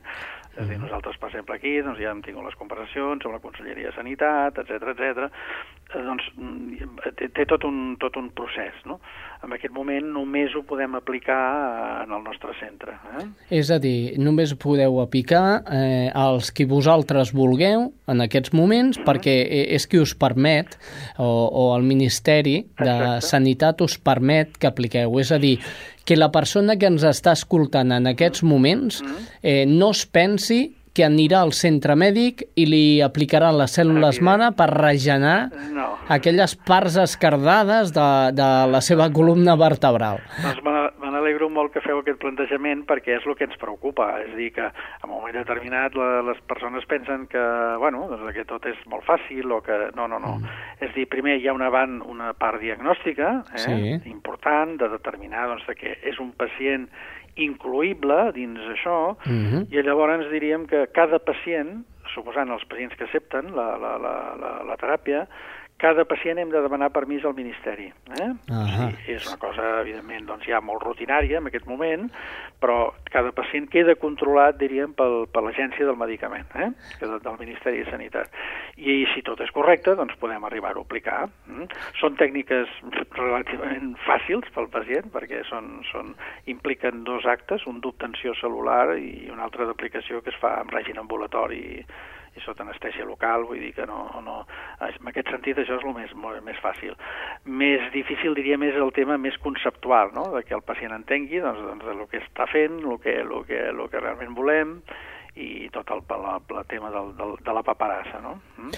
[0.51, 3.43] És a dir, nosaltres, per exemple, aquí doncs, ja hem tingut les conversacions amb la
[3.45, 5.29] Conselleria de Sanitat, etc etc.
[5.95, 6.89] Eh, doncs mm,
[7.21, 8.81] té, té tot, un, tot un procés.
[8.91, 8.99] No?
[9.41, 11.39] En aquest moment només ho podem aplicar
[12.05, 12.97] en el nostre centre.
[13.17, 13.25] Eh?
[13.61, 19.03] És a dir, només podeu aplicar eh, els que vosaltres vulgueu en aquests moments, mm
[19.03, 19.09] -hmm.
[19.09, 19.37] perquè
[19.77, 20.77] és qui us permet,
[21.17, 23.27] o, o el Ministeri de Exacte.
[23.27, 25.19] Sanitat us permet que apliqueu.
[25.19, 25.59] És a dir,
[26.05, 29.27] que la persona que ens està escoltant en aquests moments mm.
[29.43, 34.51] eh, no es pensi que anirà al centre mèdic i li aplicaran les cèl·lules mare
[34.59, 35.87] per regenerar no.
[36.09, 40.23] aquelles parts escardades de, de la seva columna vertebral.
[40.43, 44.09] Doncs me n'alegro molt que feu aquest plantejament perquè és el que ens preocupa.
[44.25, 47.45] És dir, que en un moment determinat la, les persones pensen que,
[47.83, 49.79] bueno, doncs que tot és molt fàcil o que...
[49.97, 50.37] No, no, no.
[50.41, 50.59] Mm.
[50.87, 54.11] És dir, primer hi ha una, van, una part diagnòstica eh, sí.
[54.11, 56.89] important de determinar doncs, que és un pacient
[57.37, 59.47] incluïble dins això, uh mhm.
[59.53, 59.67] -huh.
[59.71, 64.53] i llavors diríem que cada pacient, suposant els pacients que accepten la, la, la, la,
[64.65, 65.27] la teràpia,
[65.81, 67.89] cada pacient hem de demanar permís al Ministeri.
[67.89, 68.31] Eh?
[68.53, 68.91] Uh -huh.
[68.91, 72.11] sí, és una cosa, evidentment, doncs, ja molt rutinària en aquest moment,
[72.61, 76.71] però cada pacient queda controlat, diríem, pel, per l'Agència del Medicament, eh?
[77.01, 78.29] del, del Ministeri de Sanitat.
[78.77, 81.29] I si tot és correcte, doncs podem arribar-ho a aplicar.
[81.47, 81.67] Mm?
[82.01, 82.69] Són tècniques
[83.17, 86.15] relativament fàcils pel pacient, perquè són, són,
[86.45, 90.99] impliquen dos actes, un d'obtenció celular i un altre d'aplicació que es fa amb règim
[90.99, 91.87] ambulatori
[92.37, 94.41] i sota anestèsia local, vull dir que no, no...
[94.87, 96.97] En aquest sentit això és el més, molt, més fàcil.
[97.45, 101.63] Més difícil, diria, més el tema més conceptual, no?, de que el pacient entengui doncs,
[101.67, 104.79] doncs, el que està fent, el que, el que, el que realment volem,
[105.39, 106.25] i tot el, el,
[106.59, 108.35] el tema del, del, de la paperassa, no?
[108.59, 108.73] Mm?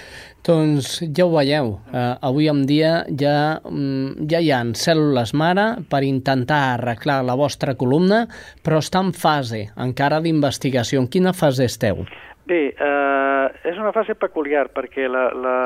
[0.44, 5.66] Doncs ja ho veieu, uh, avui en dia ja, mm, ja hi ha cèl·lules mare
[5.90, 8.26] per intentar arreglar la vostra columna,
[8.62, 11.00] però està en fase encara d'investigació.
[11.02, 12.04] En quina fase esteu?
[12.44, 13.21] Bé, eh,
[13.64, 15.56] és una fase peculiar perquè la, la,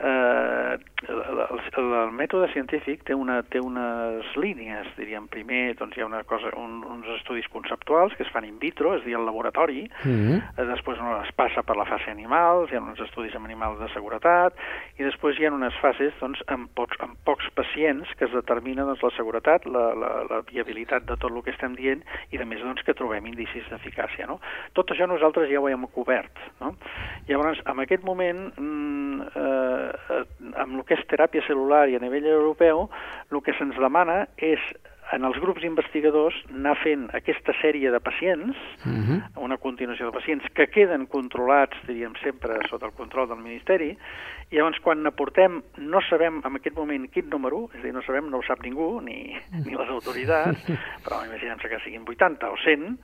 [0.00, 0.76] eh,
[1.08, 1.42] el,
[1.80, 5.28] el mètode científic té, una, té unes línies, diríem.
[5.32, 8.94] Primer doncs, hi ha una cosa, un, uns estudis conceptuals que es fan in vitro,
[8.96, 10.66] és a dir, al laboratori, mm -hmm.
[10.72, 13.88] després no, es passa per la fase animals, hi ha uns estudis amb animals de
[13.94, 14.54] seguretat,
[14.98, 18.84] i després hi ha unes fases doncs, amb, pocs, amb pocs pacients que es determina
[18.84, 22.44] doncs, la seguretat, la, la, la viabilitat de tot el que estem dient, i a
[22.44, 24.26] més doncs, que trobem indicis d'eficàcia.
[24.26, 24.40] No?
[24.72, 26.32] Tot això nosaltres ja ho hem cobert.
[26.60, 26.74] No?
[27.28, 30.24] Llavors, en aquest moment, mm, eh,
[30.56, 32.88] amb el que és teràpia celular i a nivell europeu,
[33.30, 34.60] el que se'ns demana és
[35.12, 39.18] en els grups investigadors anar fent aquesta sèrie de pacients, Uh -huh.
[39.36, 43.96] una continuació de pacients que queden controlats, diríem sempre, sota el control del Ministeri,
[44.50, 48.02] i llavors quan n'aportem no sabem en aquest moment quin número, és a dir, no
[48.02, 50.64] sabem, no ho sap ningú, ni, ni les autoritats,
[51.04, 52.98] però imaginem-se que siguin 80 o 100,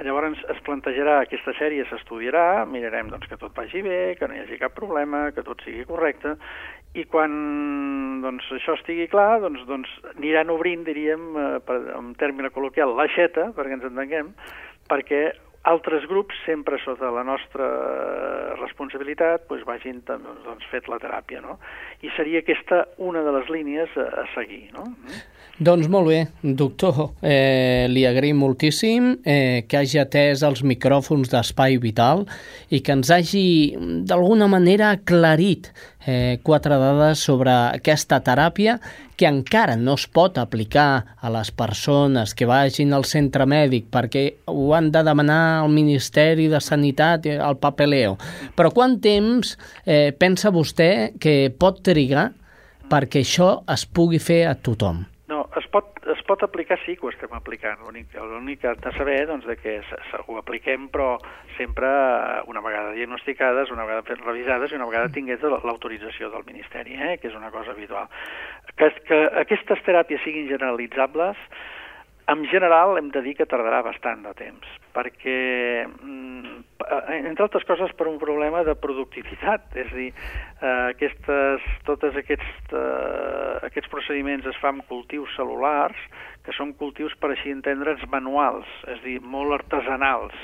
[0.00, 4.40] Llavors es plantejarà aquesta sèrie, s'estudiarà, mirarem doncs, que tot vagi bé, que no hi
[4.40, 6.38] hagi cap problema, que tot sigui correcte,
[6.98, 7.32] i quan
[8.22, 13.50] doncs, això estigui clar, doncs, doncs aniran obrint, diríem, eh, per, en terme col·loquial, l'aixeta,
[13.56, 14.34] perquè ens entenguem,
[14.90, 15.22] perquè
[15.62, 17.66] altres grups, sempre sota la nostra
[18.58, 21.42] responsabilitat, doncs vagin doncs, fet la teràpia.
[21.44, 21.58] No?
[22.02, 24.64] I seria aquesta una de les línies a, a seguir.
[24.74, 24.88] No?
[25.62, 26.18] Doncs molt bé,
[26.58, 32.24] doctor, eh, li agraïm moltíssim eh, que hagi atès els micròfons d'Espai Vital
[32.72, 33.44] i que ens hagi
[34.08, 35.70] d'alguna manera aclarit
[36.06, 38.78] eh, quatre dades sobre aquesta teràpia
[39.16, 44.24] que encara no es pot aplicar a les persones que vagin al centre mèdic perquè
[44.50, 48.16] ho han de demanar al Ministeri de Sanitat al papeleo.
[48.56, 52.30] Però quant temps eh, pensa vostè que pot trigar
[52.90, 55.04] perquè això es pugui fer a tothom?
[55.58, 57.82] Es pot, es pot aplicar, sí que ho estem aplicant.
[57.84, 59.74] L'únic que has de saber doncs, de que
[60.24, 61.18] ho apliquem, però
[61.58, 61.90] sempre
[62.48, 67.18] una vegada diagnosticades, una vegada revisades i una vegada tingués l'autorització del Ministeri, eh?
[67.20, 68.08] que és una cosa habitual.
[68.76, 71.36] Que, que aquestes teràpies siguin generalitzables,
[72.32, 75.84] en general hem de dir que tardarà bastant de temps, perquè,
[77.18, 80.10] entre altres coses, per un problema de productivitat, és a dir,
[80.62, 85.98] eh, aquestes, totes aquests, eh, aquests procediments es fan amb cultius cel·lulars,
[86.42, 90.34] que són cultius, per així entendre'ns, manuals, és a dir, molt artesanals.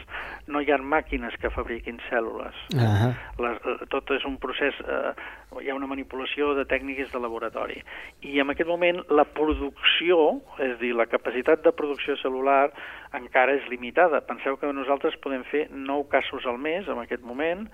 [0.47, 2.55] No hi ha màquines que fabriquin cèl·lules.
[2.75, 3.11] Uh -huh.
[3.43, 5.13] Les, tot és un procés, eh,
[5.61, 7.83] hi ha una manipulació de tècniques de laboratori.
[8.23, 12.71] I en aquest moment la producció, és a dir, la capacitat de producció cel·lular
[13.13, 14.21] encara és limitada.
[14.21, 17.69] Penseu que nosaltres podem fer 9 casos al mes en aquest moment,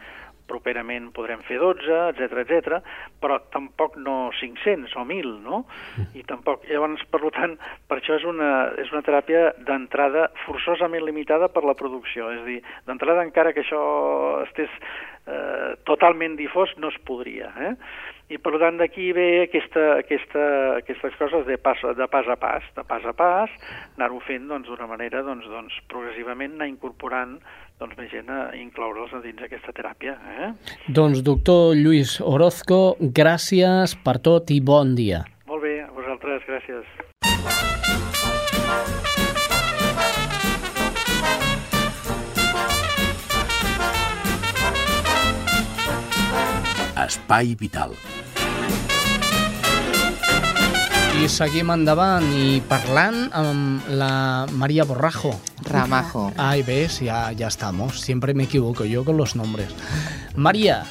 [0.51, 2.79] properament podrem fer 12, etc etc,
[3.23, 5.63] però tampoc no 500 o 1.000, no?
[6.17, 7.57] I tampoc, llavors, per tant,
[7.89, 12.49] per això és una, és una teràpia d'entrada forçosament limitada per la producció, és a
[12.49, 13.83] dir, d'entrada encara que això
[14.45, 14.73] estés
[15.27, 17.75] eh, totalment difós, no es podria, eh?
[18.33, 20.45] I per tant d'aquí ve aquesta, aquesta,
[20.79, 23.53] aquestes coses de pas, de pas a pas, de pas a pas,
[23.99, 27.37] anar-ho fent doncs, d'una manera doncs, doncs, progressivament anar incorporant
[27.83, 30.17] doncs, més gent a incloure'ls dins d'aquesta teràpia.
[30.41, 30.51] Eh?
[30.89, 35.27] Doncs doctor Lluís Orozco, gràcies per tot i bon dia.
[35.51, 37.84] Molt bé, a vosaltres, gràcies.
[47.05, 47.93] Espai Vital.
[51.15, 55.31] I seguim endavant i parlant amb la María Borrajo.
[55.65, 56.33] Ramajo.
[56.37, 58.01] Ay, ves, ya, ya estamos.
[58.01, 59.69] Siempre me equivoco yo con los nombres.
[60.35, 60.85] María,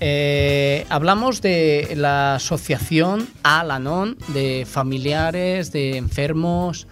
[0.00, 6.86] eh, hablamos de la asociación Alanon de familiares de enfermos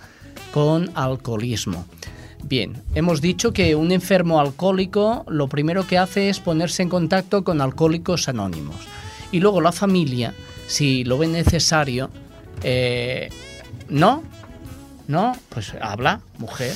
[0.52, 1.84] con alcoholismo.
[2.42, 7.44] Bien, hemos dicho que un enfermo alcohólico lo primero que hace es ponerse en contacto
[7.44, 8.76] con alcohólicos anónimos.
[9.30, 10.34] Y luego la familia,
[10.66, 12.10] si lo ve necesario,
[12.62, 13.30] eh,
[13.88, 14.22] ¿no?
[15.08, 15.36] ¿No?
[15.48, 16.74] Pues habla, mujer.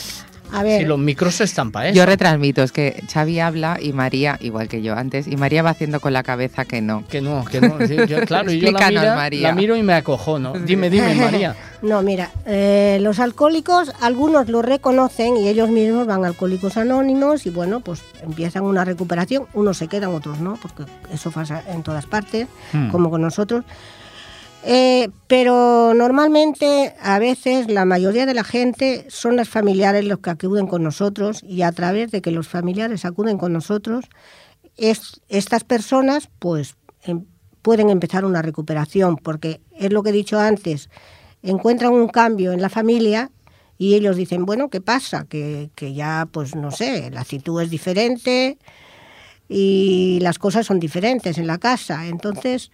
[0.52, 1.96] A ver, Si los micros están para eso.
[1.96, 5.70] Yo retransmito, es que Xavi habla y María, igual que yo antes, y María va
[5.70, 7.04] haciendo con la cabeza que no.
[7.08, 7.76] Que no, que no.
[7.86, 9.48] Sí, yo- claro, y yo la, mira- María.
[9.48, 10.52] la miro y me acojono.
[10.54, 11.56] Dime, dime, María.
[11.82, 17.44] No, mira, eh, los alcohólicos, algunos lo reconocen y ellos mismos van a alcohólicos anónimos
[17.46, 21.82] y bueno, pues empiezan una recuperación, unos se quedan, otros no, porque eso pasa en
[21.82, 22.88] todas partes, Hmm.
[22.90, 23.64] como con nosotros.
[24.68, 30.30] Eh, pero normalmente, a veces, la mayoría de la gente son los familiares los que
[30.30, 34.06] acuden con nosotros y a través de que los familiares acuden con nosotros,
[34.76, 36.74] es, estas personas pues
[37.04, 37.26] em-
[37.62, 40.90] pueden empezar una recuperación, porque es lo que he dicho antes,
[41.44, 43.30] encuentran un cambio en la familia
[43.78, 45.26] y ellos dicen, bueno, ¿qué pasa?
[45.28, 48.58] Que, que ya, pues no sé, la actitud es diferente
[49.48, 52.06] y las cosas son diferentes en la casa.
[52.08, 52.72] Entonces,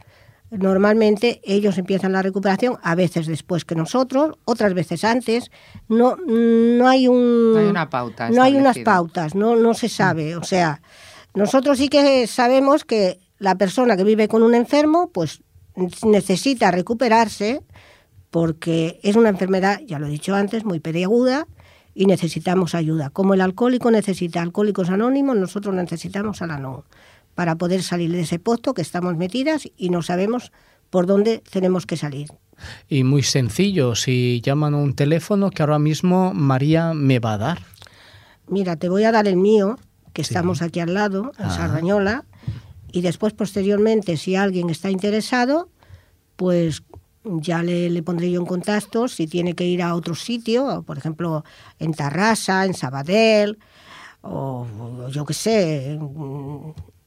[0.52, 5.50] normalmente ellos empiezan la recuperación, a veces después que nosotros, otras veces antes.
[5.88, 7.54] No, no hay un...
[7.54, 10.36] No hay una pauta No hay unas pautas, no, no se sabe.
[10.36, 10.82] O sea,
[11.34, 15.42] nosotros sí que sabemos que la persona que vive con un enfermo, pues
[16.04, 17.62] necesita recuperarse
[18.30, 21.46] porque es una enfermedad, ya lo he dicho antes, muy peliaguda
[21.94, 23.10] y necesitamos ayuda.
[23.10, 26.84] Como el alcohólico necesita alcohólicos anónimos, nosotros necesitamos a la no
[27.34, 30.52] para poder salir de ese pozo que estamos metidas y no sabemos
[30.90, 32.28] por dónde tenemos que salir.
[32.88, 37.38] Y muy sencillo, si llaman a un teléfono que ahora mismo María me va a
[37.38, 37.62] dar.
[38.46, 39.78] Mira, te voy a dar el mío,
[40.12, 41.50] que estamos aquí al lado, en Ah.
[41.50, 42.24] Sardañola,
[42.92, 45.70] y después, posteriormente, si alguien está interesado,
[46.36, 46.82] pues
[47.24, 50.98] ya le, le pondré yo en contacto si tiene que ir a otro sitio, por
[50.98, 51.44] ejemplo,
[51.78, 53.58] en Tarrasa, en Sabadell,
[54.20, 54.66] o
[55.10, 55.98] yo qué sé,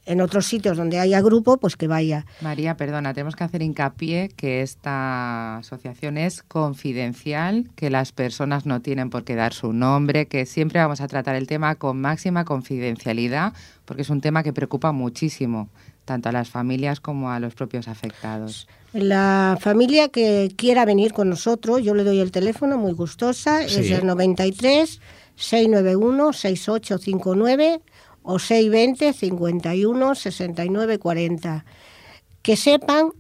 [0.06, 2.26] en, otros sitios donde haya grupo, pues que vaya.
[2.42, 8.82] María, perdona, tenemos que hacer hincapié que esta asociación es confidencial, que las personas no
[8.82, 12.46] tienen por qué dar su nombre, que siempre vamos a tratar el tema con máxima
[12.46, 13.54] confidencialidad,
[13.86, 15.70] porque es un tema que preocupa muchísimo,
[16.06, 18.68] tanto a las familias como a los propios afectados.
[18.94, 23.82] La familia que quiera venir con nosotros, yo le doy el teléfono, muy gustosa, Sí.
[23.82, 25.02] es el 93
[25.36, 27.82] 691 6859
[28.26, 31.66] o 620 51 69 40.
[32.42, 33.12] Que sepan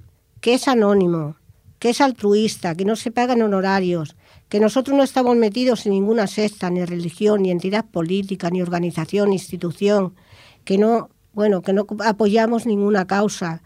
[0.41, 1.37] que es anónimo,
[1.79, 4.15] que es altruista, que no se pagan honorarios,
[4.49, 9.29] que nosotros no estamos metidos en ninguna secta, ni religión, ni entidad política, ni organización,
[9.29, 10.13] ni institución,
[10.63, 13.61] que no, bueno, que no apoyamos ninguna causa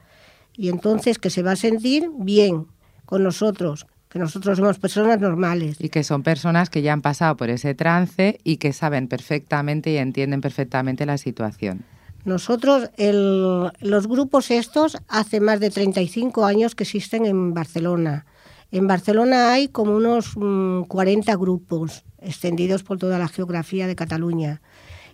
[0.55, 2.67] y entonces que se va a sentir bien
[3.05, 5.77] con nosotros, que nosotros somos personas normales.
[5.79, 9.91] Y que son personas que ya han pasado por ese trance y que saben perfectamente
[9.91, 11.83] y entienden perfectamente la situación.
[12.25, 18.25] Nosotros, el- los grupos estos, hace más de 35 años que existen en Barcelona.
[18.71, 24.61] En Barcelona hay como unos mm, 40 grupos extendidos por toda la geografía de Cataluña.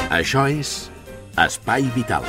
[0.09, 0.87] Això és
[1.35, 2.23] Espai Vital.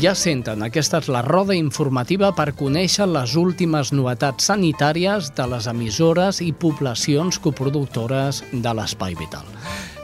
[0.00, 5.68] Ja senten, aquesta és la roda informativa per conèixer les últimes novetats sanitàries de les
[5.68, 9.44] emissores i poblacions coproductores de l'Espai Vital.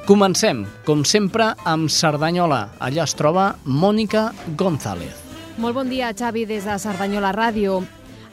[0.03, 2.73] Comencem, com sempre, amb Cerdanyola.
[2.83, 5.15] Allà es troba Mònica González.
[5.62, 7.77] Molt bon dia, Xavi, des de Cerdanyola Ràdio.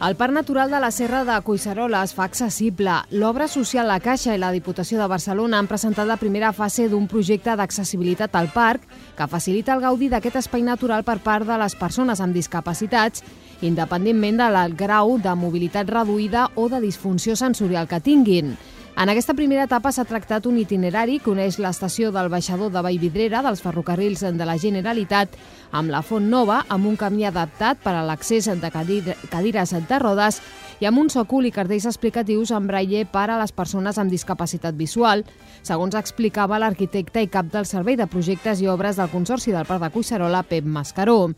[0.02, 2.96] El Parc Natural de la Serra de Collserola es fa accessible.
[3.12, 7.06] L'obra social La Caixa i la Diputació de Barcelona han presentat la primera fase d'un
[7.12, 11.78] projecte d'accessibilitat al parc que facilita el gaudi d'aquest espai natural per part de les
[11.78, 13.22] persones amb discapacitats,
[13.62, 18.56] independentment del grau de mobilitat reduïda o de disfunció sensorial que tinguin.
[19.00, 23.40] En aquesta primera etapa s'ha tractat un itinerari que uneix l'estació del baixador de Vallvidrera
[23.46, 25.38] dels ferrocarrils de la Generalitat
[25.72, 30.00] amb la Font Nova, amb un camí adaptat per a l'accés de cadir- cadires de
[30.04, 30.42] rodes
[30.84, 34.76] i amb un sòcol i cartells explicatius en braille per a les persones amb discapacitat
[34.76, 35.24] visual,
[35.64, 39.80] segons explicava l'arquitecte i cap del Servei de Projectes i Obres del Consorci del Parc
[39.80, 41.30] de Cuixarola, Pep Mascaró.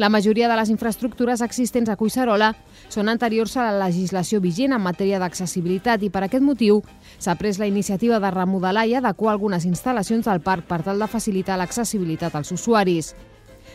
[0.00, 2.54] La majoria de les infraestructures existents a Cuixarola
[2.88, 6.80] són anteriors a la legislació vigent en matèria d'accessibilitat i per aquest motiu
[7.20, 11.06] s'ha pres la iniciativa de remodelar i adequar algunes instal·lacions del parc per tal de
[11.06, 13.14] facilitar l'accessibilitat als usuaris.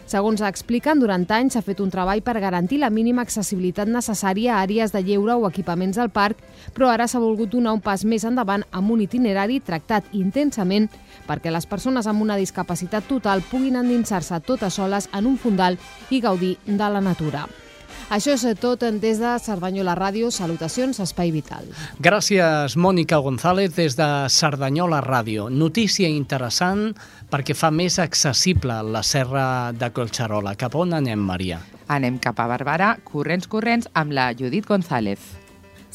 [0.05, 4.61] Segons expliquen, durant anys s'ha fet un treball per garantir la mínima accessibilitat necessària a
[4.61, 6.43] àrees de lleure o equipaments del parc,
[6.77, 10.89] però ara s'ha volgut donar un pas més endavant amb un itinerari tractat intensament
[11.25, 15.79] perquè les persones amb una discapacitat total puguin endinsar-se totes soles en un fondal
[16.09, 17.47] i gaudir de la natura.
[18.13, 20.29] Això és tot des de Cerdanyola Ràdio.
[20.29, 21.65] Salutacions, Espai Vital.
[21.99, 25.49] Gràcies, Mònica González, des de Cerdanyola Ràdio.
[25.49, 26.91] Notícia interessant
[27.31, 30.53] perquè fa més accessible la serra de Colxarola.
[30.55, 31.63] Cap on anem, Maria?
[31.87, 35.44] Anem cap a Barberà, corrents, corrents, amb la Judit González.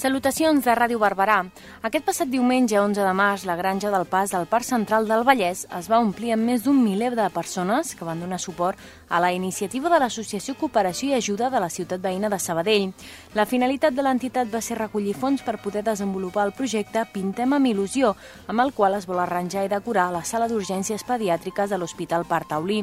[0.00, 1.42] Salutacions de Ràdio Barberà.
[1.84, 5.66] Aquest passat diumenge, 11 de març, la granja del Pas del Parc Central del Vallès
[5.76, 8.80] es va omplir amb més d'un miler de persones que van donar suport
[9.10, 12.94] a la iniciativa de l'Associació Cooperació i Ajuda de la ciutat veïna de Sabadell.
[13.36, 17.68] La finalitat de l'entitat va ser recollir fons per poder desenvolupar el projecte Pintem amb
[17.68, 18.14] il·lusió,
[18.48, 22.54] amb el qual es vol arranjar i decorar la sala d'urgències pediàtriques de l'Hospital Parc
[22.54, 22.80] Taulí.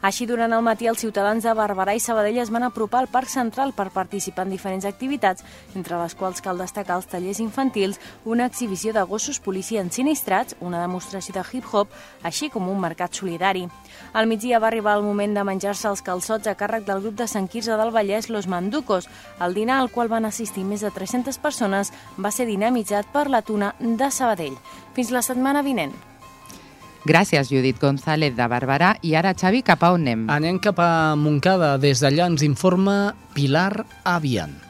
[0.00, 3.30] Així, durant el matí, els ciutadans de Barberà i Sabadell es van apropar al Parc
[3.32, 5.42] Central per participar en diferents activitats,
[5.74, 10.84] entre les quals cal destacar els tallers infantils, una exhibició de gossos policia ensinistrats, una
[10.84, 11.90] demostració de hip-hop,
[12.22, 13.66] així com un mercat solidari.
[14.12, 17.26] Al migdia va arribar el moment de menjar-se els calçots a càrrec del grup de
[17.26, 19.08] Sant Quirze del Vallès Los Manducos.
[19.42, 23.42] El dinar al qual van assistir més de 300 persones va ser dinamitzat per la
[23.42, 24.54] tuna de Sabadell.
[24.94, 25.96] Fins la setmana vinent.
[27.06, 28.96] Gràcies, Judit González de Barberà.
[29.02, 30.24] I ara, Xavi, cap a on anem?
[30.30, 31.76] Anem cap a Montcada.
[31.78, 34.67] Des d'allà ens informa Pilar Avian.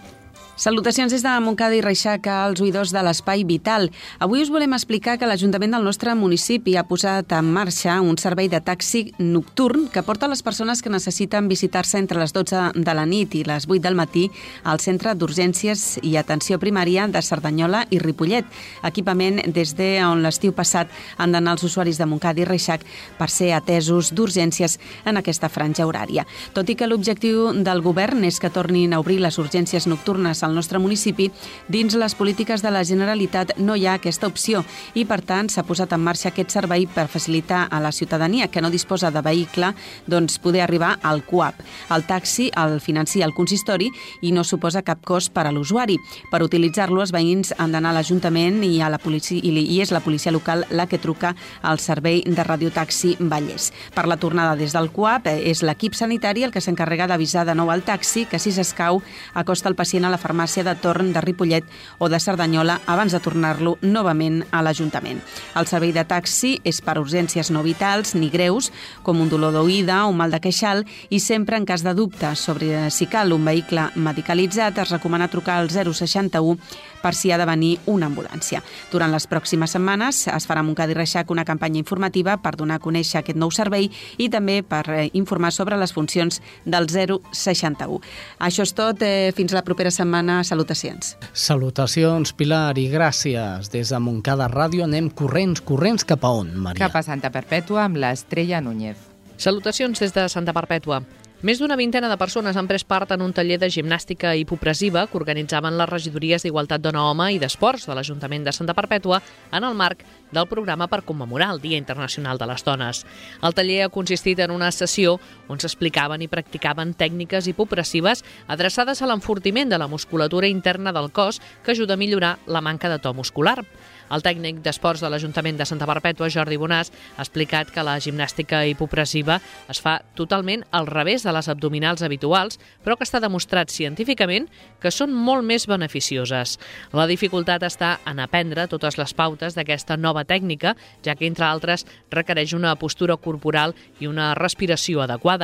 [0.59, 3.93] Salutacions des de Montcada i Reixac als oïdors de l'Espai Vital.
[4.19, 8.49] Avui us volem explicar que l'Ajuntament del nostre municipi ha posat en marxa un servei
[8.51, 13.05] de taxi nocturn que porta les persones que necessiten visitar-se entre les 12 de la
[13.07, 14.25] nit i les 8 del matí
[14.65, 18.51] al Centre d'Urgències i Atenció Primària de Cerdanyola i Ripollet,
[18.83, 22.83] equipament des de on l'estiu passat han d'anar els usuaris de Montcada i Reixac
[23.15, 26.27] per ser atesos d'urgències en aquesta franja horària.
[26.51, 30.79] Tot i que l'objectiu del govern és que tornin a obrir les urgències nocturnes nostre
[30.79, 31.31] municipi,
[31.69, 35.65] dins les polítiques de la Generalitat no hi ha aquesta opció i, per tant, s'ha
[35.67, 39.73] posat en marxa aquest servei per facilitar a la ciutadania que no disposa de vehicle
[40.07, 41.61] doncs, poder arribar al CUAP.
[41.95, 43.91] El taxi el financia el consistori
[44.23, 45.99] i no suposa cap cost per a l'usuari.
[46.31, 50.03] Per utilitzar-lo, els veïns han d'anar a l'Ajuntament i, a la policia, i és la
[50.05, 53.73] policia local la que truca al servei de radiotaxi Vallès.
[53.95, 57.71] Per la tornada des del CUAP és l'equip sanitari el que s'encarrega d'avisar de nou
[57.71, 59.03] al taxi que si s'escau
[59.35, 61.65] acosta el pacient a la farmàcia farmàcia de Torn de Ripollet
[61.99, 65.19] o de Cerdanyola abans de tornar-lo novament a l'Ajuntament.
[65.59, 68.71] El servei de taxi és per urgències no vitals ni greus,
[69.03, 72.87] com un dolor d'oïda o mal de queixal, i sempre en cas de dubte sobre
[72.95, 76.59] si cal un vehicle medicalitzat es recomana trucar al 061
[77.03, 78.63] per si ha de venir una ambulància.
[78.93, 82.79] Durant les pròximes setmanes es farà a Montcada i Reixac una campanya informativa per donar
[82.79, 88.01] a conèixer aquest nou servei i també per eh, informar sobre les funcions del 061.
[88.39, 89.03] Això és tot.
[89.03, 90.41] Eh, fins la propera setmana.
[90.45, 91.17] Salutacions.
[91.33, 93.71] Salutacions, Pilar, i gràcies.
[93.73, 96.87] Des de Montcada Ràdio anem corrents, corrents cap a on, Maria?
[96.87, 98.99] Cap a Santa Perpètua amb l'Estrella Núñez.
[99.39, 101.03] Salutacions des de Santa Perpètua.
[101.39, 105.15] Més d'una vintena de persones han pres part en un taller de gimnàstica hipopressiva que
[105.21, 109.21] organitzaven les regidories d'Igualtat Dona-Home i d'Esports de l'Ajuntament de Santa Perpètua
[109.55, 110.03] en el marc
[110.35, 113.05] del programa per commemorar el Dia Internacional de les Dones.
[113.39, 119.11] El taller ha consistit en una sessió on s'explicaven i practicaven tècniques hipopressives adreçades a
[119.11, 123.15] l'enfortiment de la musculatura interna del cos que ajuda a millorar la manca de to
[123.15, 123.65] muscular.
[124.09, 128.63] El tècnic d'esports de l'Ajuntament de Santa Perpètua, Jordi Bonàs, ha explicat que la gimnàstica
[128.65, 129.39] hipopressiva
[129.69, 134.49] es fa totalment al revés de les abdominals habituals, però que està demostrat científicament
[134.81, 136.57] que són molt més beneficioses.
[136.97, 140.75] La dificultat està en aprendre totes les pautes d'aquesta nova tècnica,
[141.05, 145.38] ja que, entre altres, requereix una postura corporal i una respiració adequada.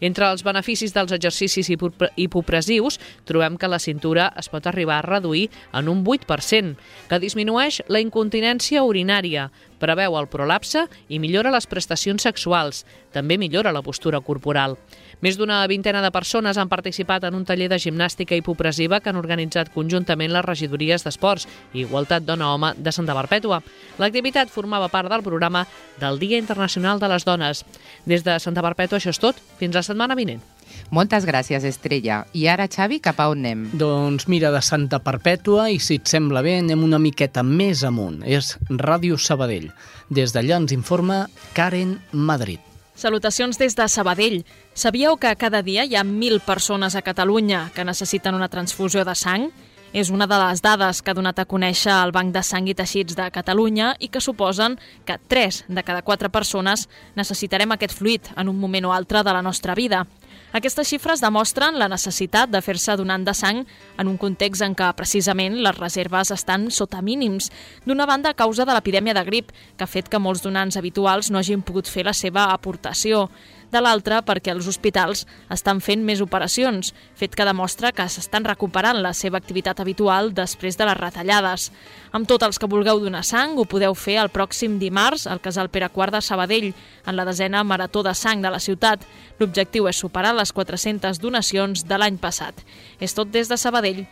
[0.00, 5.48] Entre els beneficis dels exercicis hipopressius, trobem que la cintura es pot arribar a reduir
[5.72, 6.74] en un 8%,
[7.08, 9.50] que disminueix la incontinència urinària,
[9.82, 12.84] preveu el prolapse i millora les prestacions sexuals.
[13.12, 14.78] També millora la postura corporal.
[15.22, 19.20] Més d'una vintena de persones han participat en un taller de gimnàstica hipopressiva que han
[19.20, 23.60] organitzat conjuntament les regidories d'esports i igualtat dona-home de Santa Perpètua.
[24.02, 25.66] L'activitat formava part del programa
[26.00, 27.62] del Dia Internacional de les Dones.
[28.06, 29.38] Des de Santa Perpètua això és tot.
[29.60, 30.42] Fins la setmana vinent.
[30.90, 32.22] Moltes gràcies, Estrella.
[32.32, 33.68] I ara, Xavi, cap a on anem?
[33.72, 38.20] Doncs mira, de Santa Perpètua, i si et sembla bé, anem una miqueta més amunt.
[38.24, 39.70] És Ràdio Sabadell.
[40.10, 42.60] Des d'allà ens informa Karen Madrid.
[42.94, 44.44] Salutacions des de Sabadell.
[44.74, 49.14] Sabíeu que cada dia hi ha mil persones a Catalunya que necessiten una transfusió de
[49.16, 49.48] sang?
[49.92, 52.74] És una de les dades que ha donat a conèixer el Banc de Sang i
[52.76, 58.30] Teixits de Catalunya i que suposen que 3 de cada 4 persones necessitarem aquest fluid
[58.36, 60.06] en un moment o altre de la nostra vida.
[60.52, 63.62] Aquestes xifres demostren la necessitat de fer-se donant de sang
[63.96, 67.48] en un context en què precisament les reserves estan sota mínims.
[67.86, 71.30] D'una banda, a causa de l'epidèmia de grip, que ha fet que molts donants habituals
[71.32, 73.30] no hagin pogut fer la seva aportació
[73.72, 79.00] de l'altra perquè els hospitals estan fent més operacions, fet que demostra que s'estan recuperant
[79.02, 81.70] la seva activitat habitual després de les retallades.
[82.12, 85.72] Amb tots els que vulgueu donar sang, ho podeu fer el pròxim dimarts al Casal
[85.72, 86.68] Pere IV de Sabadell,
[87.06, 89.06] en la desena Marató de Sang de la ciutat.
[89.40, 92.54] L'objectiu és superar les 400 donacions de l'any passat.
[93.00, 94.04] És tot des de Sabadell.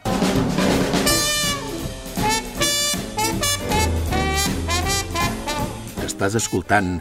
[6.05, 6.99] Estàs escoltant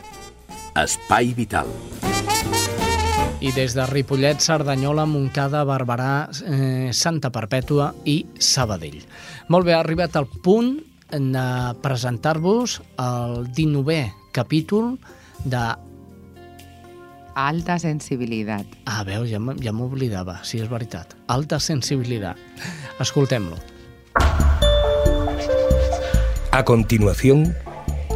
[0.80, 1.68] Espai Vital.
[3.40, 9.00] I des de Ripollet, Cerdanyola, Montcada, Barberà, eh, Santa Perpètua i Sabadell.
[9.48, 10.74] Molt bé, ha arribat el punt
[11.10, 11.46] de
[11.82, 14.98] presentar-vos el 19è capítol
[15.46, 15.64] de...
[17.40, 18.68] Alta sensibilitat.
[18.84, 21.16] Ah, veus, ja ja m'oblidava, sí, és veritat.
[21.32, 22.36] Alta sensibilitat.
[23.00, 23.56] Escoltem-lo.
[26.52, 27.56] A continuación,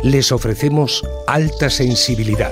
[0.04, 2.52] les ofrecemos Alta Sensibilidad,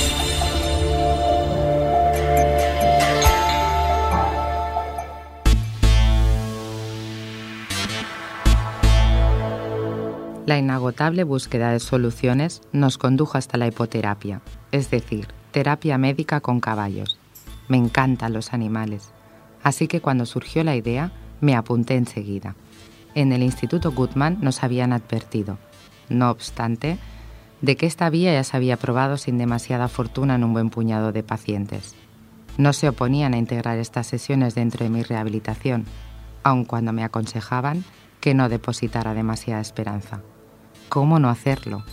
[10.51, 14.41] La inagotable búsqueda de soluciones nos condujo hasta la hipoterapia,
[14.73, 17.17] es decir, terapia médica con caballos.
[17.69, 19.13] Me encantan los animales,
[19.63, 22.57] así que cuando surgió la idea me apunté enseguida.
[23.15, 25.57] En el Instituto Goodman nos habían advertido,
[26.09, 26.97] no obstante,
[27.61, 31.13] de que esta vía ya se había probado sin demasiada fortuna en un buen puñado
[31.13, 31.95] de pacientes.
[32.57, 35.85] No se oponían a integrar estas sesiones dentro de mi rehabilitación,
[36.43, 37.85] aun cuando me aconsejaban
[38.19, 40.19] que no depositara demasiada esperanza.
[40.91, 41.85] ¿Cómo no hacerlo?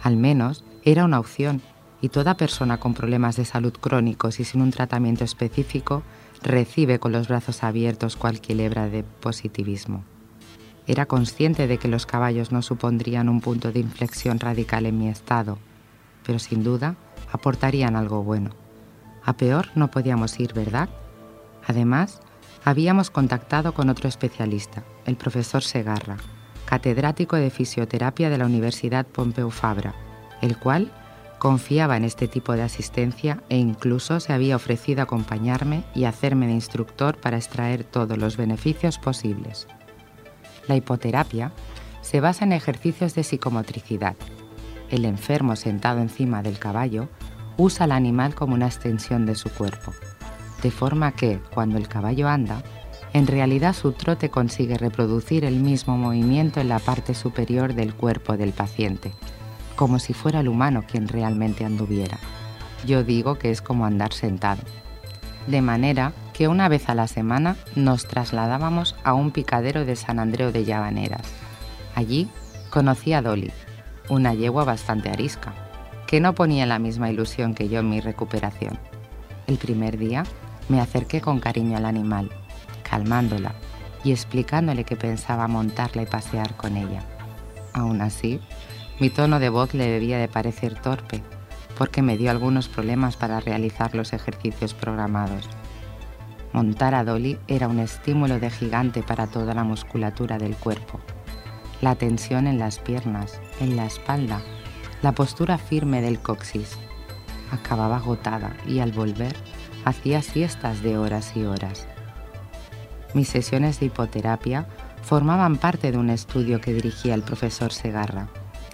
[0.00, 1.60] Al menos era una opción
[2.00, 6.02] y toda persona con problemas de salud crónicos y sin un tratamiento específico
[6.42, 10.04] recibe con los brazos abiertos cualquier hebra de positivismo.
[10.86, 15.08] Era consciente de que los caballos no supondrían un punto de inflexión radical en mi
[15.08, 15.58] estado,
[16.24, 16.96] pero sin duda
[17.30, 18.52] aportarían algo bueno.
[19.22, 20.88] A peor no podíamos ir, ¿verdad?
[21.66, 22.22] Además,
[22.64, 26.16] habíamos contactado con otro especialista, el profesor Segarra,
[26.66, 29.94] catedrático de fisioterapia de la Universidad Pompeu Fabra,
[30.42, 30.92] el cual
[31.38, 36.52] confiaba en este tipo de asistencia e incluso se había ofrecido acompañarme y hacerme de
[36.52, 39.66] instructor para extraer todos los beneficios posibles.
[40.66, 41.52] La hipoterapia
[42.00, 44.16] se basa en ejercicios de psicomotricidad.
[44.90, 47.08] El enfermo sentado encima del caballo
[47.56, 49.92] usa al animal como una extensión de su cuerpo,
[50.62, 52.62] de forma que, cuando el caballo anda,
[53.16, 58.36] en realidad su trote consigue reproducir el mismo movimiento en la parte superior del cuerpo
[58.36, 59.10] del paciente,
[59.74, 62.18] como si fuera el humano quien realmente anduviera.
[62.86, 64.60] Yo digo que es como andar sentado.
[65.46, 70.18] De manera que una vez a la semana nos trasladábamos a un picadero de San
[70.18, 71.26] Andreu de Llavaneras.
[71.94, 72.28] Allí
[72.68, 73.50] conocí a Dolly,
[74.10, 75.54] una yegua bastante arisca,
[76.06, 78.78] que no ponía la misma ilusión que yo en mi recuperación.
[79.46, 80.24] El primer día
[80.68, 82.30] me acerqué con cariño al animal,
[82.96, 83.52] calmándola
[84.04, 87.02] y explicándole que pensaba montarla y pasear con ella.
[87.74, 88.40] Aún así,
[89.00, 91.22] mi tono de voz le debía de parecer torpe,
[91.76, 95.46] porque me dio algunos problemas para realizar los ejercicios programados.
[96.54, 101.00] Montar a Dolly era un estímulo de gigante para toda la musculatura del cuerpo.
[101.82, 104.40] La tensión en las piernas, en la espalda,
[105.02, 106.78] la postura firme del coxis.
[107.50, 109.36] Acababa agotada y al volver
[109.84, 111.86] hacía siestas de horas y horas.
[113.14, 114.66] Mis sesiones de hipoterapia
[115.02, 118.28] formaban parte de un estudio que dirigía el profesor Segarra,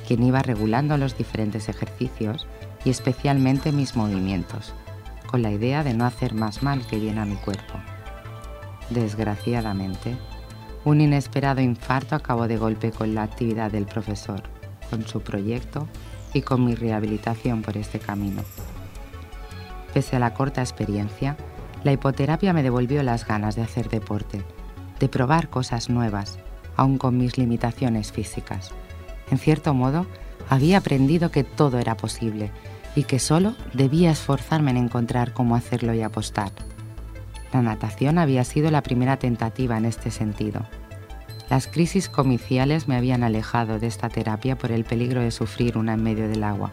[0.07, 2.47] quien iba regulando los diferentes ejercicios
[2.85, 4.75] y especialmente mis movimientos,
[5.27, 7.75] con la idea de no hacer más mal que bien a mi cuerpo.
[8.91, 10.17] Desgraciadamente,
[10.85, 14.43] un inesperado infarto acabó de golpe con la actividad del profesor,
[14.91, 15.87] con su proyecto
[16.35, 18.43] y con mi rehabilitación por este camino.
[19.95, 21.37] Pese a la corta experiencia,
[21.85, 24.43] la hipoterapia me devolvió las ganas de hacer deporte,
[24.99, 26.39] de probar cosas nuevas,
[26.77, 28.71] aun con mis limitaciones físicas.
[29.31, 30.07] En cierto modo,
[30.49, 32.51] Había aprendido que todo era posible
[32.95, 36.53] y que solo debía esforzarme en encontrar cómo hacerlo y apostar.
[37.53, 40.67] La natación había sido la primera tentativa en este sentido.
[41.51, 45.95] Las crisis comiciales me habían alejado de esta terapia por el peligro de sufrir una
[45.95, 46.71] en medio del agua,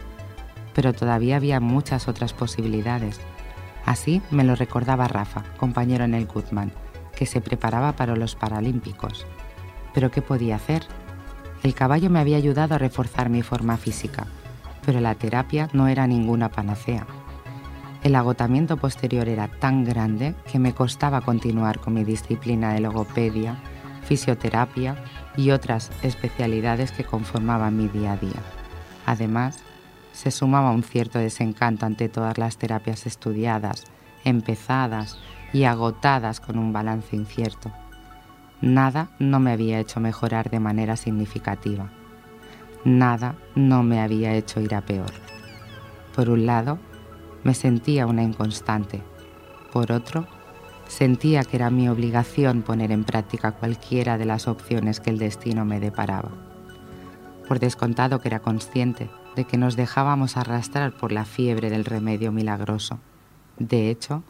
[0.73, 3.19] pero todavía había muchas otras posibilidades.
[3.89, 6.71] Así me lo recordaba Rafa, compañero en el Goodman,
[7.15, 9.25] que se preparaba para los Paralímpicos.
[9.95, 10.83] ¿Pero qué podía hacer?
[11.63, 14.27] El caballo me había ayudado a reforzar mi forma física,
[14.85, 17.07] pero la terapia no era ninguna panacea.
[18.03, 23.57] El agotamiento posterior era tan grande que me costaba continuar con mi disciplina de logopedia,
[24.03, 25.03] fisioterapia
[25.35, 28.43] y otras especialidades que conformaban mi día a día.
[29.07, 29.63] Además,
[30.19, 33.85] se sumaba un cierto desencanto ante todas las terapias estudiadas,
[34.25, 35.17] empezadas
[35.53, 37.71] y agotadas con un balance incierto.
[38.59, 41.89] Nada no me había hecho mejorar de manera significativa.
[42.83, 45.13] Nada no me había hecho ir a peor.
[46.13, 46.79] Por un lado,
[47.45, 49.01] me sentía una inconstante.
[49.71, 50.27] Por otro,
[50.89, 55.63] sentía que era mi obligación poner en práctica cualquiera de las opciones que el destino
[55.63, 56.31] me deparaba.
[57.47, 59.09] Por descontado que era consciente
[59.39, 62.99] de que nos dejábamos arrastrar por la fiebre del remedio milagroso.
[63.57, 64.21] De hecho,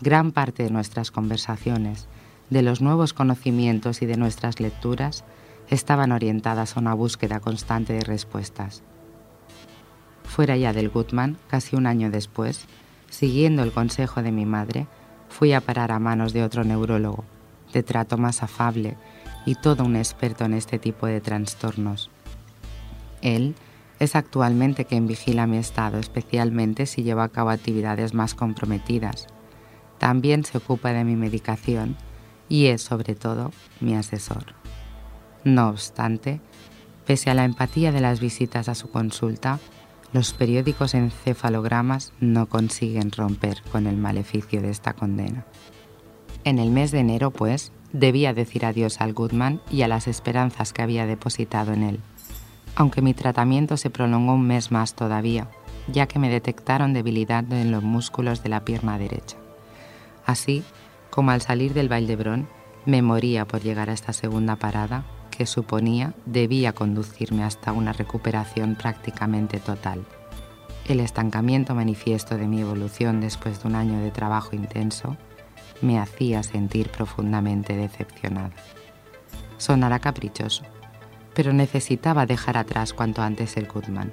[0.00, 2.08] gran parte de nuestras conversaciones,
[2.48, 5.22] de los nuevos conocimientos y de nuestras lecturas
[5.68, 8.82] estaban orientadas a una búsqueda constante de respuestas.
[10.24, 12.64] Fuera ya del Goodman, casi un año después,
[13.10, 14.86] siguiendo el consejo de mi madre,
[15.28, 17.26] fui a parar a manos de otro neurólogo,
[17.74, 18.96] de trato más afable
[19.44, 22.08] y todo un experto en este tipo de trastornos.
[23.20, 23.54] Él
[24.04, 29.26] es actualmente quien vigila mi estado, especialmente si llevo a cabo actividades más comprometidas.
[29.98, 31.96] También se ocupa de mi medicación
[32.48, 34.54] y es sobre todo mi asesor.
[35.44, 36.40] No obstante,
[37.06, 39.58] pese a la empatía de las visitas a su consulta,
[40.12, 45.44] los periódicos encefalogramas no consiguen romper con el maleficio de esta condena.
[46.44, 50.72] En el mes de enero, pues, debía decir adiós al Goodman y a las esperanzas
[50.72, 52.00] que había depositado en él,
[52.76, 55.48] aunque mi tratamiento se prolongó un mes más todavía,
[55.88, 59.36] ya que me detectaron debilidad en los músculos de la pierna derecha.
[60.26, 60.64] Así,
[61.10, 62.48] como al salir del Valdebrón,
[62.86, 68.76] me moría por llegar a esta segunda parada que suponía debía conducirme hasta una recuperación
[68.76, 70.04] prácticamente total.
[70.86, 75.16] El estancamiento manifiesto de mi evolución después de un año de trabajo intenso
[75.80, 78.52] me hacía sentir profundamente decepcionada.
[79.56, 80.62] Sonará caprichoso,
[81.34, 84.12] pero necesitaba dejar atrás cuanto antes el Goodman.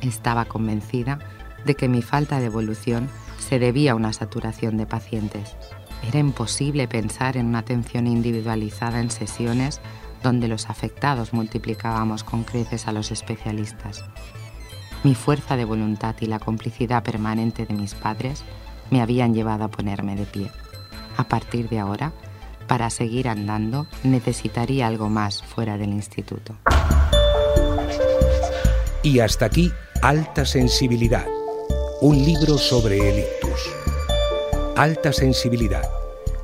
[0.00, 1.18] Estaba convencida
[1.64, 5.56] de que mi falta de evolución se debía a una saturación de pacientes.
[6.06, 9.80] Era imposible pensar en una atención individualizada en sesiones
[10.22, 14.04] donde los afectados multiplicábamos con creces a los especialistas.
[15.02, 18.44] Mi fuerza de voluntad y la complicidad permanente de mis padres
[18.90, 20.50] me habían llevado a ponerme de pie.
[21.16, 22.12] A partir de ahora,
[22.70, 26.54] para seguir andando, necesitaría algo más fuera del instituto.
[29.02, 31.26] Y hasta aquí, alta sensibilidad
[32.00, 33.74] un libro sobre el ictus.
[34.76, 35.82] Alta sensibilidad,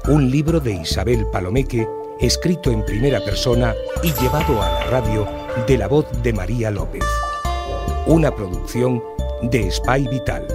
[0.09, 1.89] un libro de Isabel Palomeque,
[2.21, 3.73] escrito en primera persona
[4.03, 5.27] y llevado a la radio
[5.67, 7.05] de la voz de María López.
[8.07, 9.01] Una producción
[9.43, 10.47] de Spy Vital.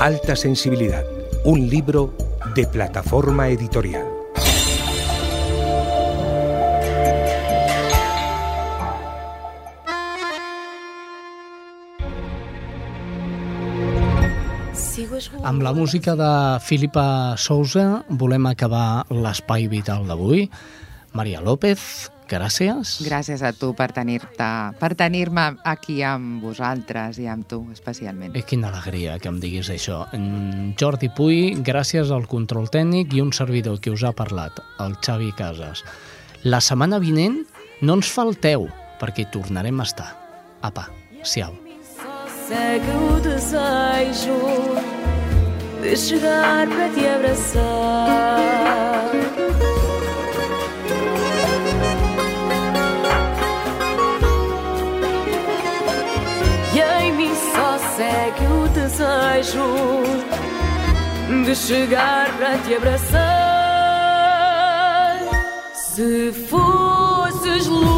[0.00, 1.04] Alta sensibilidad,
[1.44, 2.14] un libro
[2.56, 4.17] de plataforma editorial.
[15.48, 20.42] Amb la música de Filipa Sousa volem acabar l'espai vital d'avui.
[21.16, 21.80] Maria López,
[22.28, 22.98] gràcies.
[23.06, 28.36] Gràcies a tu per tenir-te per tenir-me aquí amb vosaltres i amb tu especialment.
[28.36, 30.02] Eh, quina alegria que em diguis això.
[30.12, 34.98] En Jordi Puy, gràcies al control tècnic i un servidor que us ha parlat, el
[35.00, 35.80] Xavi Casas.
[36.44, 37.40] La setmana vinent
[37.80, 38.68] no ens falteu,
[39.00, 40.12] perquè tornarem a estar.
[40.60, 40.90] Apa,
[41.24, 41.56] siau.
[42.36, 44.87] Segue o desejo
[45.88, 47.64] de chegar para te abraçar.
[56.74, 59.68] E em mim só segue o desejo
[61.44, 63.18] de chegar para te abraçar.
[65.72, 67.97] Se fosses luz,